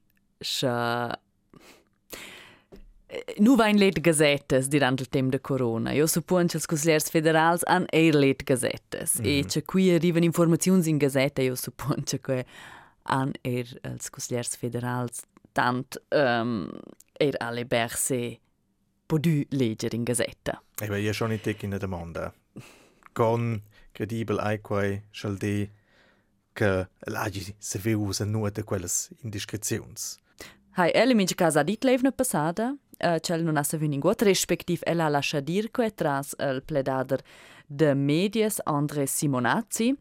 Nu 3.39 3.57
vain 3.57 3.79
let 3.79 4.01
gazettes 4.03 4.69
durant 4.69 5.01
il 5.01 5.09
tempo 5.09 5.31
de 5.31 5.41
corona. 5.41 5.93
Io 5.93 6.07
suppon 6.07 6.49
che 6.49 6.57
els 6.59 6.67
consigliers 6.67 7.11
federals 7.11 7.63
han 7.67 7.87
eir 7.93 8.15
let 8.15 8.45
gazettes. 8.45 9.19
Mm 9.19 9.25
-hmm. 9.25 9.39
E 9.39 9.45
che 9.45 9.63
qui 9.63 9.91
arrivan 9.91 10.23
informazioni 10.23 10.89
in 10.89 10.99
gazetta, 10.99 11.43
io 11.43 11.55
suppon 11.55 12.03
che 12.03 12.19
que 12.19 12.45
han 13.03 13.33
eir 13.43 13.79
els 13.83 14.11
consigliers 14.11 14.57
federals 14.57 15.23
tant 15.53 15.97
um, 16.11 16.71
eir 17.21 17.37
alle 17.39 17.65
berse 17.65 18.41
podu 19.07 19.45
leggere 19.51 19.97
in 19.97 20.05
gazetta. 20.05 20.63
E 20.81 20.87
beh, 20.87 21.01
io 21.01 21.13
schon 21.13 21.33
in 21.33 21.41
tek 21.41 21.63
in 21.63 21.77
domanda. 21.79 22.33
Con 23.13 23.63
credibile 23.93 24.41
ai 24.41 24.61
quai 24.61 25.03
shall 25.11 25.37
de 25.37 25.71
che 26.53 26.89
l'agi 27.07 27.55
se 27.59 27.79
ve 27.79 27.95
usa 27.95 28.25
nuot 28.25 28.55
de 28.55 28.63
quelles 28.63 29.11
indiscrezions. 29.23 30.19
Hai, 30.75 30.89
ele 30.91 31.15
miqë 31.15 31.37
ka 31.39 31.53
zadit 31.55 31.85
lejvë 31.87 32.09
në 32.09 32.11
pësada, 32.19 32.73
që 32.99 33.37
në 33.45 33.53
nëse 33.55 33.79
viningot, 33.79 34.25
respektiv 34.27 34.83
e 34.91 34.95
la 34.99 35.21
shadir, 35.23 35.69
kë 35.71 35.85
e 35.87 35.91
tras 35.95 36.33
pledader 36.67 37.23
de 37.69 37.93
medias 37.95 38.59
Andre 38.67 39.07
Simonazzi, 39.07 39.93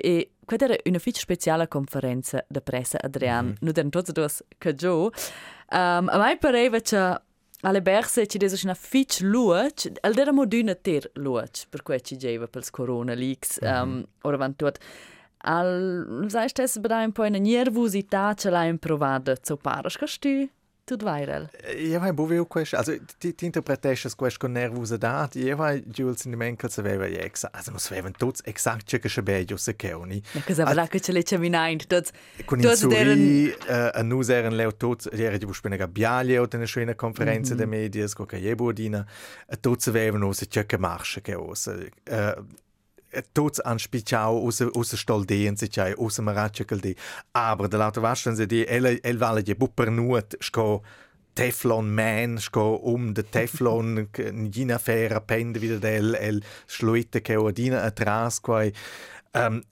e 0.00 0.14
këtë 0.48 0.64
era 0.64 0.78
una 0.88 1.02
fitch 1.02 1.20
speciale 1.20 1.66
konferenza 1.68 2.40
de 2.48 2.62
presse 2.64 2.96
Adrian, 3.04 3.52
mm. 3.52 3.60
nu 3.60 3.74
den 3.76 3.90
tots 3.92 4.14
dos 4.16 4.40
che 4.58 4.72
jo. 4.72 5.10
Um, 5.68 6.08
a 6.08 6.16
mai 6.16 6.38
pareva 6.38 6.80
che 6.80 7.02
alle 7.60 7.82
berse 7.82 8.26
ci 8.26 8.38
desa 8.38 8.56
una 8.64 8.74
fitch 8.74 9.20
luach, 9.20 9.90
el 10.00 10.14
dera 10.14 10.32
moduna 10.32 10.74
ter 10.74 11.10
luach, 11.16 11.66
per 11.68 11.82
cui 11.82 12.00
ci 12.00 12.16
jeva 12.16 12.48
pels 12.48 12.70
corona 12.70 13.12
leaks, 13.14 13.58
Ehm 13.60 13.98
mm. 13.98 14.02
ora 14.24 14.36
van 14.36 14.56
tot. 14.56 14.80
Al 15.48 16.26
sai 16.28 16.48
stes 16.48 16.78
bada 16.78 17.02
un 17.02 17.12
po 17.12 17.26
nervosità 17.28 18.34
ce 18.34 18.50
l'hai 18.50 18.68
improvata 18.68 19.34
zu 19.40 19.56
paras 19.56 19.96
che 19.96 20.06
stu 20.06 20.48
tut 20.84 21.02
vairel 21.02 21.48
io 21.76 22.00
hai 22.00 22.12
boveu 22.12 22.46
quest 22.46 22.74
also 22.74 22.92
ti 23.18 23.34
ti 23.34 23.44
interpretesces 23.44 24.14
quest 24.14 24.38
con 24.38 24.52
nervosità 24.52 25.28
io 25.34 25.56
hai 25.62 25.82
Jules 25.86 26.24
in 26.24 26.34
menkel 26.36 26.70
se 26.70 26.82
veva 26.82 27.06
ex 27.06 27.46
also 27.50 27.70
nos 27.70 27.88
vevan 27.88 28.12
tots 28.12 28.42
exakt 28.44 28.84
che 28.86 28.98
che 28.98 29.22
bejo 29.22 29.56
se 29.56 29.74
keoni 29.76 30.22
ja 30.32 30.40
che 30.40 30.54
sa 30.54 30.86
che 30.86 31.00
ce 31.00 31.12
le 31.12 31.22
chaminain 31.22 31.78
tots 31.86 32.10
con 32.44 32.60
tots 32.60 32.86
deren 32.86 33.54
a 33.68 34.02
nus 34.02 34.28
eren 34.28 34.54
leo 34.54 34.76
tots 34.76 35.08
era 35.12 35.36
di 35.38 35.46
buspene 35.46 35.76
gabbialie 35.76 36.38
o 36.38 36.46
tene 36.48 36.66
schöne 36.66 36.94
konferenze 36.94 37.54
de 37.54 37.66
medias 37.66 38.14
co 38.14 38.26
che 38.26 38.38
jebodina 38.38 39.04
tots 39.60 39.90
vevan 39.90 40.22
o 40.22 40.32
se 40.32 40.46
che 40.46 40.66
che 40.66 40.78
marsche 40.78 41.20
che 41.20 41.34
os 41.34 41.68
tots 41.68 41.76
an 42.10 42.46
spiciau 43.78 44.44
usa 44.44 44.68
usa 44.74 44.96
stol 44.96 45.24
de 45.24 45.46
en 45.46 45.56
sich 45.56 45.78
usa 45.96 46.22
marachakel 46.22 46.80
de 46.80 46.94
aber 47.32 47.68
de 47.68 47.76
lauter 47.76 48.02
waschen 48.02 48.36
se 48.36 48.46
die 48.46 48.66
el 48.66 48.86
el 49.02 49.18
vale 49.18 49.42
je 49.42 49.54
bupper 49.54 49.90
nuot 49.90 50.34
sco 50.40 50.82
Teflon 51.34 51.94
Man 51.94 52.38
sco 52.38 52.80
um 52.82 53.14
de 53.14 53.22
Teflon 53.22 54.08
gina 54.50 54.78
fera 54.78 55.20
pende 55.20 55.60
wieder 55.60 55.78
del 55.78 56.14
el 56.14 56.42
schluite 56.66 57.20
che 57.22 57.36
odina 57.36 57.82
atras 57.84 58.40
quai 58.40 58.72
um, 59.34 59.62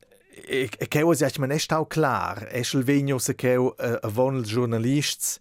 e 0.49 0.68
che 0.68 1.03
was 1.03 1.20
ja 1.20 1.29
man 1.38 1.51
est 1.51 1.72
auch 1.72 1.88
klar. 1.88 2.46
Eschel 2.53 2.85
venio 2.85 3.18
se 3.18 3.35
che 3.35 3.57
a 3.57 4.09
von 4.09 4.44
journalists 4.44 5.40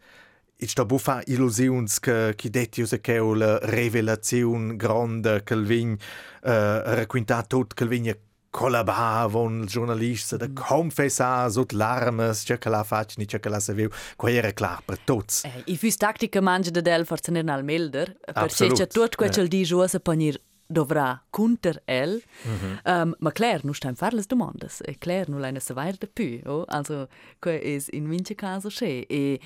Ich 0.58 0.70
sto 0.70 0.86
bufa 0.86 1.22
illusions 1.26 2.00
che 2.00 2.34
chi 2.36 2.50
detti 2.50 2.86
se 2.86 3.02
che 3.02 3.20
la 3.20 3.60
revelazione 3.60 4.78
grande 4.78 5.44
che 5.44 5.56
vin 5.58 5.92
uh, 5.92 6.50
racquinta 6.96 7.44
tot 7.44 7.74
che 7.74 7.86
vin 7.86 8.16
collabà 8.50 9.28
con 9.30 9.64
il 9.64 9.68
giornalista 9.68 10.38
da 10.38 10.48
confessare 10.54 11.52
sotto 11.52 11.76
l'armes 11.76 12.44
c'è 12.44 12.58
che 12.58 12.70
la 12.70 12.86
faccia 12.86 13.16
ni 13.18 13.26
c'è 13.26 13.42
che 13.42 13.50
la 13.50 13.60
se 13.60 13.74
viu 13.74 13.90
qua 14.16 14.32
era 14.32 14.54
clar 14.54 14.82
per 14.86 15.00
tutti 15.00 15.42
eh, 15.44 15.64
i 15.66 15.76
fus 15.76 15.98
tattica 15.98 16.40
mangia 16.40 16.70
de 16.70 16.82
del 16.82 17.06
forse 17.06 17.32
non 17.32 17.50
al 17.50 17.66
melder 17.66 18.16
perché 18.34 18.72
c'è 18.72 18.88
tutto 18.88 19.18
quel 19.18 19.38
eh. 19.38 19.48
di 19.50 19.64
giù 19.66 19.86
se 19.86 20.00
panir 20.00 20.40
dovrà 20.66 21.22
counter 21.30 21.82
el 21.86 22.24
mm 22.48 22.54
-hmm. 22.54 23.02
um, 23.04 23.16
ma 23.20 23.32
Claire 23.32 23.60
nu 23.64 23.74
sta 23.74 23.90
in 23.90 23.96
fare 23.96 24.16
le 24.16 24.24
domande 24.26 24.68
e 24.86 24.96
Claire 24.98 25.30
nu 25.30 25.38
la 25.38 25.52
ne 25.52 25.60
se 25.60 25.74
vair 25.74 25.98
de 25.98 26.08
più 26.08 26.40
oh? 26.46 26.64
also 26.68 27.08
que 27.40 27.58
is 27.58 27.88
in 27.92 28.08
vince 28.08 28.36
caso 28.36 28.70
che 28.70 29.06
e 29.10 29.40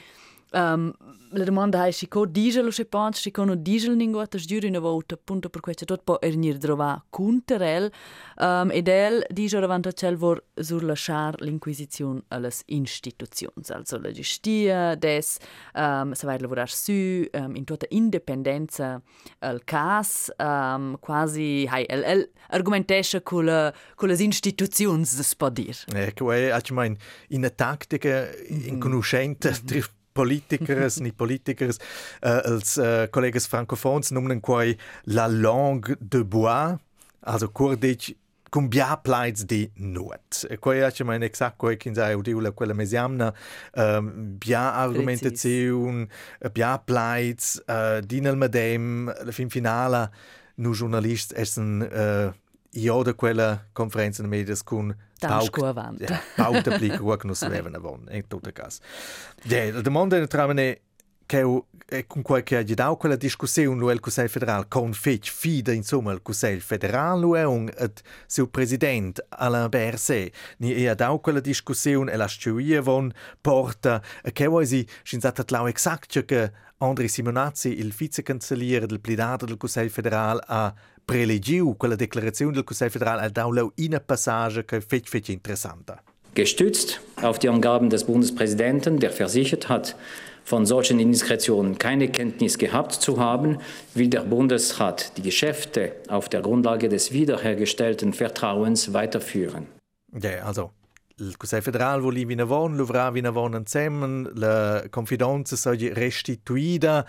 Um, 0.52 0.94
la 1.34 1.44
domanda 1.44 1.86
è 1.86 1.92
se 1.92 2.08
co 2.08 2.26
dice 2.26 2.62
lo 2.62 2.72
sepant, 2.72 3.16
se 3.16 3.30
co 3.30 3.44
non 3.44 3.62
dice 3.62 3.92
linguata 3.92 4.38
giuri 4.40 4.68
una 4.68 4.80
volta, 4.80 5.14
appunto 5.14 5.50
per 5.50 5.62
questo 5.62 5.86
tot 5.86 6.02
può 6.04 6.18
ernir 6.20 6.58
trova 6.58 7.04
conter 7.10 7.92
um, 8.38 8.72
ed 8.72 8.88
el 8.88 9.24
dice 9.30 9.60
davanti 9.60 9.90
a 9.90 9.92
cel 9.92 10.16
vor 10.16 10.44
sur 10.56 10.84
lasciar 10.84 11.40
l'inquisizione 11.42 12.24
alle 12.30 12.50
istituzioni, 12.66 13.64
also 13.68 14.00
la 14.00 14.12
gestia 14.12 14.96
des 14.96 15.38
um, 15.76 16.14
se 16.14 16.26
vai 16.26 16.40
lavorar 16.40 16.70
su 16.70 16.92
um, 16.92 17.56
in 17.56 17.64
tutta 17.64 17.86
indipendenza 17.90 19.00
al 19.40 19.64
cas, 19.64 20.32
um, 20.38 20.98
quasi 21.00 21.68
hai 21.70 21.86
el, 21.88 22.04
el 22.04 22.30
argumentesce 22.50 23.22
con 23.22 23.46
le 23.46 23.74
con 23.94 24.08
le 24.08 24.16
istituzioni, 24.16 25.06
si 25.06 25.36
può 25.36 25.50
dire. 25.50 25.76
Ecco, 25.94 26.32
è, 26.32 26.60
in 26.70 26.98
una 27.38 27.50
tattica 27.52 28.30
inconoscente 28.48 29.50
mm 29.50 29.54
-hmm. 29.54 29.98
Politikers 30.20 31.00
ni 31.04 31.14
politikers 31.16 31.80
uh, 31.80 32.40
els 32.52 32.78
uh, 32.78 33.08
collegas 33.16 33.50
francofons 33.50 34.14
nomen 34.16 34.44
quai 34.44 34.76
la 35.08 35.30
langue 35.32 35.98
de 36.00 36.24
bois 36.24 36.78
also 37.24 37.50
kurdic 37.50 38.14
cum 38.50 38.70
bia 38.70 38.98
plaids 38.98 39.46
di 39.46 39.70
nuot. 39.78 40.46
E 40.50 40.58
quai 40.58 40.82
ha 40.82 40.90
mein 41.06 41.24
exact 41.24 41.58
quai 41.58 41.78
kin 41.78 41.96
sai 41.96 42.16
udiula 42.18 42.52
quella 42.52 42.74
mesiamna 42.74 43.32
um, 43.78 44.38
bia 44.42 44.74
argumentaziun, 44.82 46.08
bia 46.54 46.78
plaids 46.80 47.60
uh, 47.68 48.00
dinel 48.02 48.36
medem 48.36 49.08
la 49.08 49.32
fin 49.32 49.50
finala 49.50 50.10
nu 50.58 50.74
journalist 50.74 51.34
essen 51.38 51.82
uh, 51.86 52.34
io 52.74 53.04
da 53.04 53.14
quella 53.14 53.68
conferenza 53.72 54.26
medias 54.26 54.64
con 54.64 54.96
Tanto 55.18 55.66
avanti. 55.66 56.06
Ja, 56.06 56.22
pauta 56.36 56.78
pli 56.78 56.90
che 56.90 57.18
non 57.24 57.36
si 57.36 57.48
levano 57.50 57.76
avon, 57.76 58.08
in 58.12 58.28
tutto 58.28 58.52
caso. 58.54 58.80
Ja, 59.44 59.72
la 59.74 59.82
domanda 59.82 60.16
è 60.16 60.28
tramene 60.28 60.82
che 61.26 61.46
è 61.86 62.08
con 62.08 62.24
quel 62.24 62.42
che 62.42 62.58
ha 62.58 62.64
dato 62.64 62.96
quella 62.96 63.16
discussione 63.16 63.94
il 63.94 64.00
Consiglio 64.00 64.30
federale 64.30 64.66
con 64.68 64.94
fece 64.94 65.32
fida 65.32 65.72
insomma 65.72 66.12
il 66.12 66.24
Consiglio 66.24 66.60
federale 66.60 67.40
è 67.40 67.46
un 67.46 67.72
il 67.78 67.94
suo 68.26 68.48
presidente 68.48 69.24
Alain 69.30 69.70
Berset 69.70 70.34
ni 70.58 70.88
ha 70.88 70.96
dato 70.96 71.20
quella 71.20 71.40
discussione 71.40 72.12
e 72.12 72.16
la 72.16 72.28
studia 72.28 72.82
von 72.82 73.12
porta 73.40 74.02
che 74.34 74.48
vuoi 74.48 74.66
si 74.66 74.88
scienziata 75.04 75.44
tlau 75.44 75.68
esatto 75.68 76.26
che 76.26 76.52
André 76.82 77.10
Simonazzi, 77.10 77.78
il 77.78 77.94
vicecancelliere 77.94 78.86
del 78.86 79.02
Plidato 79.02 79.46
del 79.46 79.58
Consiglio 79.58 79.90
federale, 79.90 80.42
ha 80.46 80.74
prelegiu 81.10 81.76
quella 81.76 81.96
Deklaration 81.96 82.52
del 82.52 82.64
Consiglio 82.64 82.92
federale 82.92 83.22
ha 83.24 83.30
dato 83.30 83.74
una 83.78 84.00
passage 84.00 84.64
che 84.64 84.80
fece 84.80 85.10
fece 85.10 85.32
interessante. 85.32 86.04
Gestützt 86.36 87.02
auf 87.24 87.40
die 87.40 87.50
Angaben 87.50 87.90
des 87.90 88.04
Bundespräsidenten, 88.04 89.00
der 89.00 89.12
versichert 89.12 89.68
hat, 89.68 89.96
von 90.44 90.68
solchen 90.68 91.00
Indiskretionen 91.00 91.80
keine 91.80 92.10
Kenntnis 92.10 92.60
gehabt 92.60 92.94
zu 92.94 93.18
haben, 93.18 93.58
will 93.96 94.08
der 94.08 94.22
Bundesrat 94.22 95.18
die 95.18 95.24
Geschäfte 95.24 95.94
auf 96.08 96.30
der 96.30 96.42
Grundlage 96.42 96.90
des 96.90 97.12
wiederhergestellten 97.12 98.14
Vertrauens 98.14 98.94
weiterführen. 98.94 99.66
Ja, 100.14 100.44
also 100.46 100.72
il 101.18 101.38
Consiglio 101.38 101.64
federale 101.64 102.02
vuole 102.02 102.26
vinavon, 102.26 102.76
lovrà 102.76 103.10
vinavon 103.10 103.56
insieme, 103.56 104.30
la 104.36 104.84
confidenza 104.90 105.56
sarà 105.56 105.92
restituita 105.94 107.06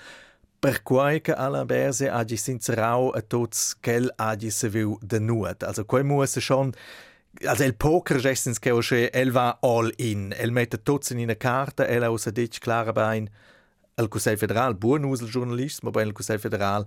per 0.61 0.83
quai 0.83 1.20
che 1.20 1.33
alla 1.33 1.64
berse 1.64 2.09
agi 2.09 2.37
sincerau 2.37 3.11
a 3.14 3.23
tots 3.23 3.75
quel 3.81 4.11
agi 4.16 4.51
se 4.51 4.68
viu 4.68 4.99
de 5.03 5.18
nuot. 5.18 5.62
Also 5.62 5.85
quai 5.85 6.03
muss 6.03 6.38
schon 6.38 6.75
also 7.46 7.64
el 7.64 7.75
poker 7.75 8.20
gestens 8.20 8.59
che 8.59 8.70
o 8.70 8.81
el 9.12 9.31
va 9.31 9.59
all 9.62 9.90
in. 9.96 10.35
El 10.37 10.51
mette 10.53 10.83
tots 10.83 11.11
in 11.11 11.18
una 11.18 11.35
carta, 11.35 11.87
el 11.87 12.05
aus 12.05 12.27
a 12.27 12.31
dich 12.31 12.61
clara 12.61 12.92
bein 12.92 13.31
el 13.96 14.09
Consiglio 14.09 14.38
federal, 14.38 14.75
buon 14.75 15.05
usel 15.05 15.29
giornalist, 15.29 15.83
ma 15.83 15.90
ben 15.90 16.09
el 16.09 16.12
Consiglio 16.12 16.40
federal, 16.40 16.87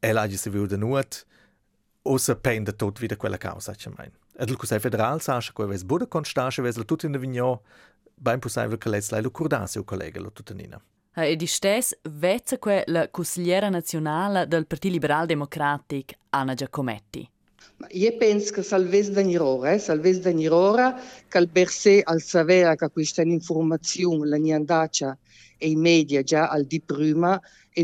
el 0.00 0.18
agi 0.18 0.36
se 0.36 0.50
viu 0.50 0.66
de 0.66 0.76
nuot, 0.76 1.24
o 2.02 2.18
se 2.18 2.34
pende 2.36 2.72
tot 2.72 3.00
wieder 3.00 3.16
quella 3.16 3.38
causa, 3.38 3.74
ci 3.74 3.90
mein. 3.96 4.12
Ed 4.36 4.48
il 4.48 4.56
Consiglio 4.56 4.80
federal 4.80 5.20
sa 5.20 5.40
che 5.40 5.66
ves 5.66 5.84
bude 5.84 6.08
constace 6.08 6.62
ves 6.62 6.76
tut 6.86 7.04
in 7.04 7.12
de 7.12 7.18
vigno, 7.18 7.62
beim 8.14 8.40
possibile 8.40 8.78
che 8.78 8.88
lei 8.88 9.22
lo 9.22 9.30
curdase 9.30 9.78
o 9.78 9.84
collega 9.84 10.20
lo 10.20 10.30
tutanina. 10.30 10.80
E 11.12 11.34
di 11.34 11.46
stes 11.46 11.98
vezza 12.02 12.58
que 12.58 12.84
la 12.86 13.08
consigliera 13.08 13.68
nazionale 13.68 14.46
del 14.46 14.66
Partito 14.66 14.94
Liberal 14.94 15.26
Democratic 15.26 16.16
Anna 16.30 16.54
Giacometti. 16.54 17.28
Io 17.88 18.16
penso 18.16 18.52
che 18.52 18.62
salves 18.62 19.10
venir 19.10 19.40
ora, 19.40 19.72
eh? 19.72 19.78
salves 19.78 20.20
ora 20.50 20.94
che 21.28 21.38
al 21.38 21.48
Berse 21.48 22.00
al 22.04 22.20
savera 22.20 22.76
che 22.76 22.90
questa 22.90 23.22
informazione 23.22 24.28
la 24.28 24.36
niandacia 24.36 25.18
e 25.58 25.68
i 25.68 25.74
media 25.74 26.22
già 26.22 26.48
al 26.48 26.64
di 26.64 26.80
prima 26.80 27.40
e 27.72 27.82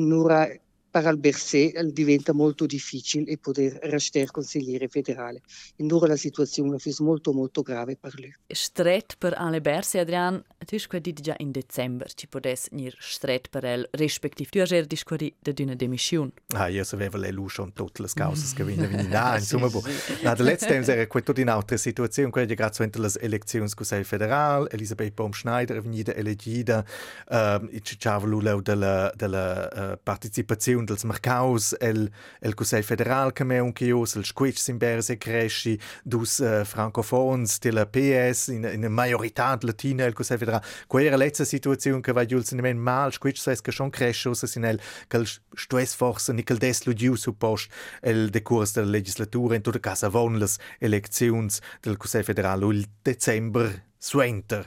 nura 0.97 1.01
per 1.01 1.07
Alberse 1.07 1.73
diventa 1.93 2.33
molto 2.33 2.67
difficile 2.67 3.31
poter 3.39 3.79
restare 3.83 4.27
consigliere 4.27 4.89
federale. 4.89 5.43
In 5.77 5.93
ora 5.93 6.07
la 6.07 6.17
situazione 6.17 6.77
è 6.77 6.91
molto 6.99 7.33
molto 7.33 7.63
grave 7.63 7.97
per 7.97 8.19
lui. 8.19 8.35
Stret 8.47 9.17
per 9.19 9.35
Alberse, 9.35 9.99
Adrian, 10.01 10.43
tu 10.65 10.77
hai 10.91 11.01
detto 11.01 11.23
già 11.23 11.35
in 11.39 11.51
dicembre, 11.51 12.09
ci 12.15 12.27
potessi 12.27 12.71
ir 12.75 12.97
stret 12.99 13.49
per 13.49 13.65
el, 13.65 13.89
rispettiv. 13.93 14.49
Tu 14.49 14.59
hai 14.59 14.67
già 14.67 14.81
detto 14.81 15.53
di 15.53 15.63
una 15.63 15.75
demissione. 15.75 16.33
Ah, 16.55 16.69
io 16.69 16.85
sapevo 16.85 17.17
lei 17.19 17.33
lui 17.33 17.49
schon 17.49 17.73
tutte 17.73 18.03
le 18.03 18.09
cause 18.13 18.55
che 18.55 18.65
vengono 18.65 18.97
in 19.01 19.11
là, 19.11 19.37
insomma. 19.37 19.69
Bo. 19.69 19.83
Na, 20.23 20.35
der 20.35 20.45
letzte 20.45 20.69
Tempo 20.69 20.91
era 20.91 21.07
quella 21.07 21.41
in 21.41 21.49
altra 21.49 21.77
situazione, 21.77 22.31
quella 22.31 22.55
grazie 22.55 22.85
a 22.85 22.91
le 22.93 23.11
elezioni 23.21 23.69
Consiglio 23.75 24.05
federale, 24.05 24.69
Elisabeth 24.71 25.15
Baum-Schneider 25.15 25.77
è 25.77 25.81
venuta 25.81 26.15
elegida, 26.15 26.85
uh, 27.29 27.81
ci 27.83 27.97
c'aveva 27.99 28.61
della, 28.61 29.13
della 29.15 29.93
uh, 29.93 29.99
partecipazione 30.03 30.85
dels 30.87 31.05
mercaus 31.05 31.75
el 31.81 32.11
el 32.41 32.55
Consiglio 32.55 32.85
federal 32.85 33.33
che 33.33 33.45
me 33.45 33.61
un 33.61 33.73
chios 33.73 34.17
el 34.17 34.25
squitch 34.25 34.59
sin 34.59 34.79
berse 34.79 35.19
cresci 35.19 35.79
dus 36.05 36.39
uh, 36.39 36.65
francofons 36.65 37.59
de 37.61 37.87
PS 37.87 38.49
in 38.49 38.65
in 38.65 38.93
majorità 38.93 39.59
latina 39.63 40.05
el 40.05 40.15
Consiglio 40.15 40.39
federal. 40.39 40.63
Quella 40.87 41.17
letzte 41.17 41.45
situazione 41.45 42.01
che 42.01 42.13
va 42.13 42.25
giuls 42.25 42.51
in 42.53 42.61
men 42.61 42.79
mal 42.79 43.13
squitch 43.13 43.39
sai 43.39 43.57
che 43.61 43.73
schon 43.73 43.91
cresci 43.91 44.29
us 44.29 44.45
sin 44.47 44.65
el 44.65 44.81
quel 45.09 45.27
stress 45.55 45.95
forse 45.95 46.33
nickel 46.33 46.59
des 46.59 46.85
lu 46.87 46.95
giu 46.95 47.17
suppost 47.17 47.71
el 48.03 48.31
decurs 48.31 48.73
della 48.73 48.91
legislatura 48.91 49.55
in 49.55 49.63
tutta 49.63 49.81
casa 49.81 50.09
von 50.09 50.39
les 50.39 50.59
elections 50.79 51.61
del 51.81 51.97
Consiglio 51.97 52.25
federal 52.25 52.63
il 52.63 52.87
dezember 53.03 53.83
suenter. 53.99 54.67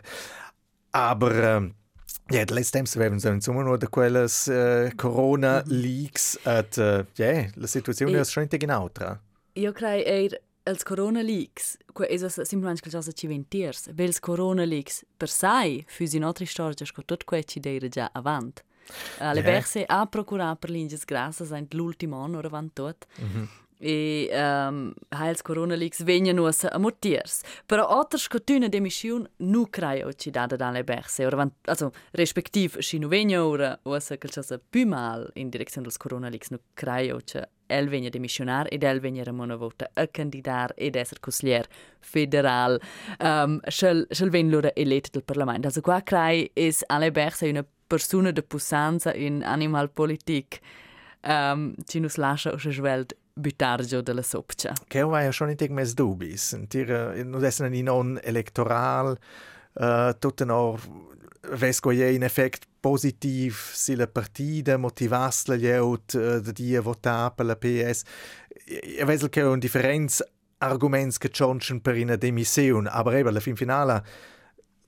Aber 0.91 1.57
um, 1.57 1.78
Ja, 2.31 2.45
letztes 2.49 2.71
temps 2.71 2.95
avevano 2.95 3.19
so, 3.19 3.29
insomma 3.29 3.63
nur 3.63 3.77
da 3.77 3.87
quelles 3.87 4.47
uh, 4.47 4.89
Corona 4.95 5.63
Leaks 5.65 6.37
at 6.43 6.77
uh, 6.77 7.05
ja, 7.15 7.49
la 7.55 7.67
situazione 7.67 8.19
è 8.19 8.23
schon 8.23 8.47
genau 8.49 8.89
tra. 8.91 9.19
Io 9.53 9.71
credo 9.71 10.37
els 10.63 10.83
Corona 10.83 11.21
Leaks, 11.21 11.77
que 11.93 12.05
es 12.07 12.21
simplemente 12.41 12.81
che 12.81 12.91
cosa 12.91 13.11
ci 13.11 13.27
ventiers, 13.27 13.91
vels 13.93 14.19
Corona 14.19 14.65
Leaks 14.65 15.05
per 15.17 15.29
sai 15.29 15.83
fusi 15.87 16.19
nostri 16.19 16.45
storia 16.45 16.85
sco 16.85 17.03
tot 17.03 17.23
que 17.25 17.43
ci 17.43 17.59
deira 17.59 17.87
già 17.87 18.09
avant. 18.13 18.63
Alle 19.19 19.41
yeah. 19.41 19.51
berse 19.51 19.83
a 19.85 20.05
procurare 20.05 20.55
per 20.55 20.69
l'inges 20.69 21.05
grassas 21.05 21.51
l'ultimo 21.71 22.23
anno 22.23 22.39
avant 22.39 22.73
tot. 22.73 23.05
Mm 23.19 23.25
-hmm 23.25 23.67
e 23.79 24.29
um, 24.33 24.93
heils 25.09 25.41
Corona 25.41 25.75
Leaks 25.75 26.03
venja 26.03 26.33
nuossa 26.33 26.69
a 26.69 26.77
motiers. 26.77 27.41
Però 27.65 27.87
oters 27.87 28.23
scotuna 28.23 28.67
demission 28.67 29.27
nu 29.37 29.67
creio 29.69 30.13
ci 30.13 30.29
dada 30.29 30.55
dalle 30.55 30.83
berse, 30.83 31.25
ora 31.25 31.49
also 31.65 31.91
respektiv 32.11 32.77
si 32.79 32.97
nu 32.97 33.07
venja 33.07 33.45
ora 33.45 33.79
ossa 33.83 34.17
che 34.17 34.27
c'è 34.27 34.59
più 34.69 34.85
mal 34.85 35.29
in 35.35 35.49
direzione 35.49 35.87
dels 35.87 35.97
Corona 35.97 36.29
Leaks 36.29 36.49
nu 36.49 36.59
creio 36.73 37.19
che 37.23 37.47
el 37.67 37.87
venja 37.87 38.09
demissionar 38.09 38.67
ed 38.69 38.83
el 38.83 38.99
venja 38.99 39.23
ramona 39.23 39.55
vota 39.55 39.89
a 39.93 40.07
candidar 40.07 40.73
ed 40.75 40.95
esser 40.95 41.19
consiglier 41.19 41.67
federal 41.99 42.81
um, 43.19 43.59
schel, 43.67 44.07
schel 44.09 44.29
ven 44.29 44.49
lura 44.49 44.71
elet 44.75 45.11
del 45.11 45.23
Parlament. 45.23 45.65
Also 45.65 45.81
qua 45.81 46.01
crei 46.01 46.49
is 46.53 46.83
alle 46.87 47.11
berse 47.11 47.47
una 47.47 47.65
persona 47.87 48.31
de 48.31 48.41
pussanza 48.41 49.13
in 49.13 49.43
animal 49.43 49.89
politik 49.89 50.59
um, 51.23 51.75
ci 51.85 51.99
nus 51.99 52.17
lascia 52.17 52.51
o 52.51 52.57
schwelt 52.57 53.15
butargio 53.39 54.01
della 54.01 54.21
sopcia. 54.21 54.73
Che 54.87 55.01
ho 55.01 55.17
ja 55.17 55.31
schon 55.31 55.55
in 55.57 55.73
mes 55.73 55.93
dubis. 55.93 56.57
Tira, 56.67 57.13
non 57.23 57.43
essen 57.43 57.73
in 57.73 57.85
non 57.85 58.19
electoral, 58.21 59.17
uh, 59.73 60.17
tutto 60.17 60.45
no 60.45 60.77
vesco 61.55 61.91
je 61.91 62.11
in 62.11 62.23
effect 62.23 62.67
positiv 62.79 63.71
si 63.73 63.95
la 63.95 64.07
partida 64.07 64.77
motivas 64.77 65.47
la 65.47 65.55
jeut 65.55 66.13
uh, 66.13 66.39
de 66.39 66.51
dia 66.53 66.81
votar 66.81 67.33
per 67.33 67.45
la 67.45 67.55
PS. 67.55 68.03
E 68.65 69.03
vesel 69.05 69.29
che 69.29 69.41
un 69.41 69.59
differenz 69.59 70.21
arguments 70.59 71.17
che 71.17 71.29
chonchen 71.29 71.81
per 71.81 71.95
una 71.95 72.15
demission, 72.15 72.87
aber 72.87 73.15
eben 73.15 73.33
la 73.33 73.39
fin 73.39 73.55
finala 73.55 74.03